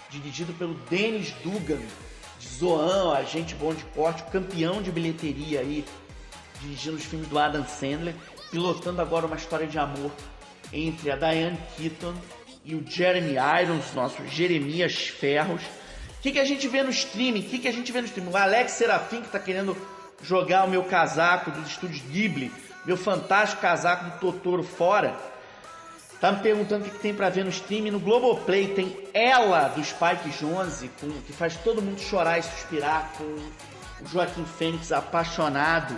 [0.10, 1.82] dirigido pelo Dennis Dugan,
[2.40, 5.86] de Zoan, agente bom de corte, campeão de bilheteria aí,
[6.62, 8.16] dirigindo os filmes do Adam Sandler,
[8.52, 10.12] pilotando agora uma história de amor
[10.72, 12.14] entre a Diane Keaton
[12.66, 15.62] e o Jeremy Irons, nosso Jeremias Ferros.
[15.62, 17.42] O que, que a gente vê no streaming?
[17.42, 18.32] O que, que a gente vê no streaming?
[18.32, 19.78] O Alex Serafim, que está querendo
[20.24, 22.52] jogar o meu casaco dos estúdios Ghibli,
[22.84, 25.16] meu fantástico casaco do Totoro fora.
[26.20, 27.92] Tá me perguntando o que, que tem para ver no streaming.
[27.92, 30.90] No Globoplay tem Ela, do Spike Jonze,
[31.28, 35.96] que faz todo mundo chorar e suspirar, com o Joaquim Fênix apaixonado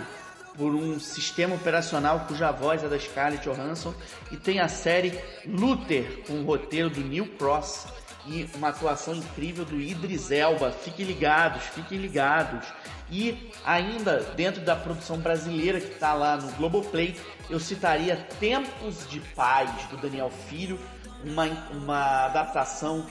[0.58, 3.94] por um sistema operacional cuja voz é da Scarlett Johansson
[4.32, 7.86] e tem a série Luther com o roteiro do Neil Cross
[8.26, 10.72] e uma atuação incrível do Idris Elba.
[10.72, 12.66] Fiquem ligados, fiquem ligados.
[13.10, 17.16] E ainda dentro da produção brasileira que está lá no Globoplay,
[17.48, 20.78] eu citaria Tempos de Paz do Daniel Filho,
[21.24, 23.06] uma, uma adaptação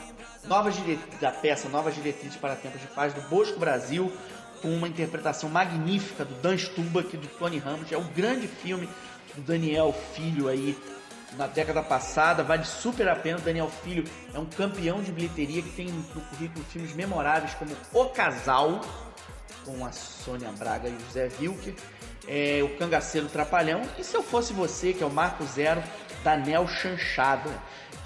[0.48, 0.72] nova
[1.20, 4.12] da peça Novas Diretrizes para Tempos de Paz do Bosco Brasil,
[4.62, 7.91] com uma interpretação magnífica do Dan Stubach e do Tony Ramos.
[7.91, 8.89] É um grande filme
[9.36, 10.78] do Daniel Filho aí
[11.34, 13.38] na década passada, vale super a pena.
[13.38, 14.03] O Daniel Filho
[14.34, 18.82] é um campeão de bilheteria que tem no currículo filmes memoráveis como O Casal,
[19.66, 21.76] com a Sônia Braga e o José Wilker,
[22.28, 25.84] é, O Cangaceiro Trapalhão, e Se Eu Fosse Você, que é o Marco Zero,
[26.24, 27.51] da Nel Chanchada.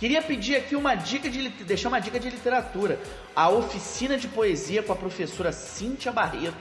[0.02, 3.00] Queria pedir aqui uma dica de deixar uma dica de literatura.
[3.36, 6.58] A oficina de poesia com a professora Cíntia Barreto,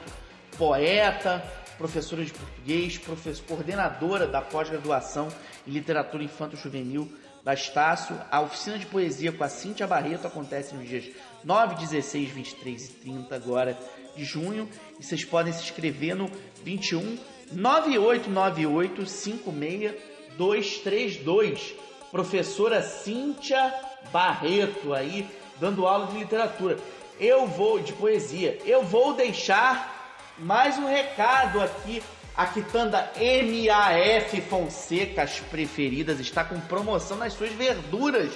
[0.58, 1.42] poeta,
[1.78, 5.28] professora de português, professor, coordenadora da pós-graduação
[5.66, 7.10] em literatura infanto-juvenil
[7.42, 8.14] da Estácio.
[8.30, 11.06] A oficina de poesia com a Cíntia Barreto acontece nos dias
[11.42, 13.78] 9, 16, 23 e 30 agora
[14.14, 14.68] de junho.
[14.98, 16.30] E vocês podem se inscrever no
[16.62, 17.16] 21
[17.52, 23.72] 9898 56232 professora Cíntia
[24.12, 25.28] Barreto aí
[25.60, 26.78] dando aula de literatura.
[27.18, 28.58] Eu vou de poesia.
[28.64, 32.02] Eu vou deixar mais um recado aqui.
[32.36, 38.32] A quitanda MAF Fonseca, as preferidas, está com promoção nas suas verduras.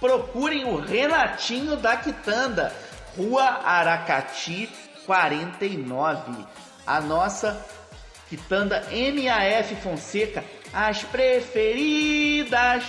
[0.00, 2.74] Procurem o Renatinho da Quitanda,
[3.16, 4.68] Rua Aracati
[5.06, 6.44] 49.
[6.84, 7.64] A nossa
[8.28, 12.84] quitanda MAF Fonseca, as preferidas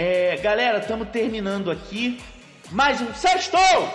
[0.00, 2.22] é, galera, estamos terminando aqui
[2.70, 3.92] mais um sextou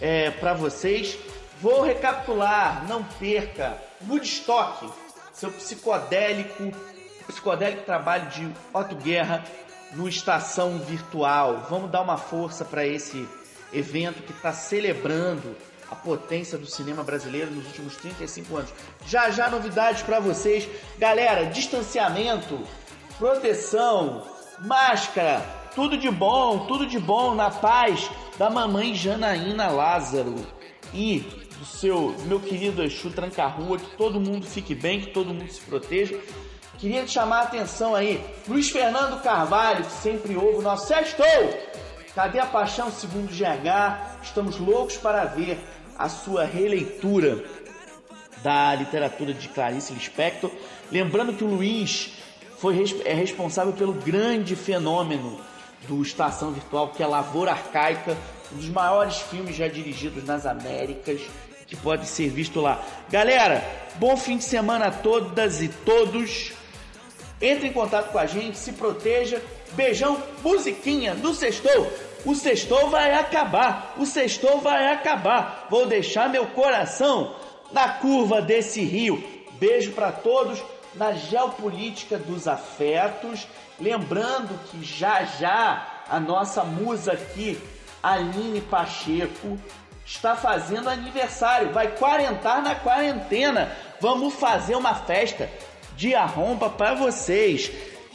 [0.00, 1.18] é, para vocês.
[1.60, 3.76] Vou recapitular, não perca.
[4.08, 4.90] Woodstock,
[5.34, 6.72] seu psicodélico,
[7.26, 9.44] psicodélico trabalho de Otto Guerra
[9.92, 11.66] no Estação Virtual.
[11.68, 13.28] Vamos dar uma força para esse
[13.70, 15.54] evento que está celebrando
[15.90, 18.72] a potência do cinema brasileiro nos últimos 35 anos.
[19.06, 20.66] Já já novidades para vocês.
[20.96, 22.58] Galera, distanciamento,
[23.18, 25.44] proteção, máscara,
[25.74, 30.34] tudo de bom, tudo de bom na paz da mamãe Janaína Lázaro
[30.92, 31.20] e
[31.58, 35.60] do seu meu querido Exu Tranca-Rua, que todo mundo fique bem, que todo mundo se
[35.60, 36.18] proteja.
[36.78, 41.26] Queria te chamar a atenção aí, Luiz Fernando Carvalho, que sempre ouve o nosso Sextou!
[42.14, 44.22] Cadê a Paixão segundo GH?
[44.22, 45.58] Estamos loucos para ver
[45.98, 47.44] a sua releitura
[48.42, 50.50] da literatura de Clarice Lispector.
[50.92, 52.12] Lembrando que o Luiz
[52.64, 55.38] foi, é responsável pelo grande fenômeno
[55.86, 58.16] do Estação Virtual, que é Lavoura Arcaica,
[58.50, 61.20] um dos maiores filmes já dirigidos nas Américas,
[61.66, 62.82] que pode ser visto lá.
[63.10, 63.62] Galera,
[63.96, 66.52] bom fim de semana a todas e todos.
[67.38, 69.42] Entre em contato com a gente, se proteja.
[69.72, 71.92] Beijão, musiquinha do Sextou.
[72.24, 73.94] O Sextou vai acabar.
[73.98, 75.66] O Sextou vai acabar.
[75.68, 77.36] Vou deixar meu coração
[77.72, 79.22] na curva desse rio.
[79.60, 80.62] Beijo para todos
[80.96, 83.46] na geopolítica dos afetos.
[83.80, 87.60] Lembrando que já já a nossa musa aqui,
[88.02, 89.58] Aline Pacheco,
[90.04, 93.72] está fazendo aniversário, vai quarentar na quarentena.
[94.00, 95.48] Vamos fazer uma festa
[95.96, 97.70] de arromba para vocês.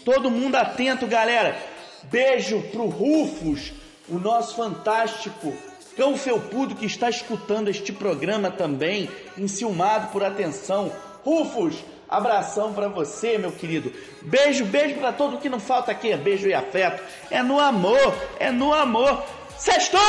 [0.05, 1.57] Todo mundo atento, galera.
[2.03, 3.73] Beijo pro Rufus,
[4.07, 5.53] o nosso fantástico
[5.95, 10.89] cão felpudo que está escutando este programa também, enciumado por atenção.
[11.25, 11.75] Rufus,
[12.09, 13.93] Abração para você, meu querido.
[14.23, 16.15] Beijo, beijo para todo que não falta aqui.
[16.15, 17.03] Beijo e afeto.
[17.29, 19.23] É no amor, é no amor.
[19.59, 20.01] Sextou!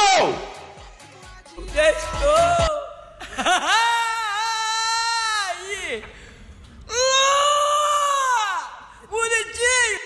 [1.74, 2.70] Sextou!
[9.10, 10.00] Bonitinho!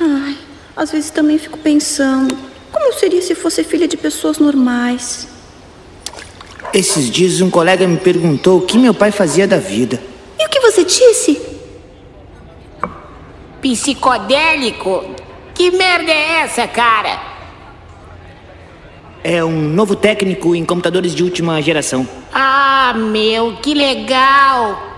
[0.00, 0.38] Ai,
[0.74, 2.36] às vezes também fico pensando,
[2.72, 5.28] como eu seria se fosse filha de pessoas normais?
[6.74, 10.48] Esses dias um colega me perguntou o que meu pai fazia da vida e o
[10.48, 11.40] que você disse?
[13.60, 15.04] Psicodélico?
[15.54, 17.20] Que merda é essa, cara?
[19.24, 22.08] É um novo técnico em computadores de última geração.
[22.32, 24.88] Ah, meu, que legal!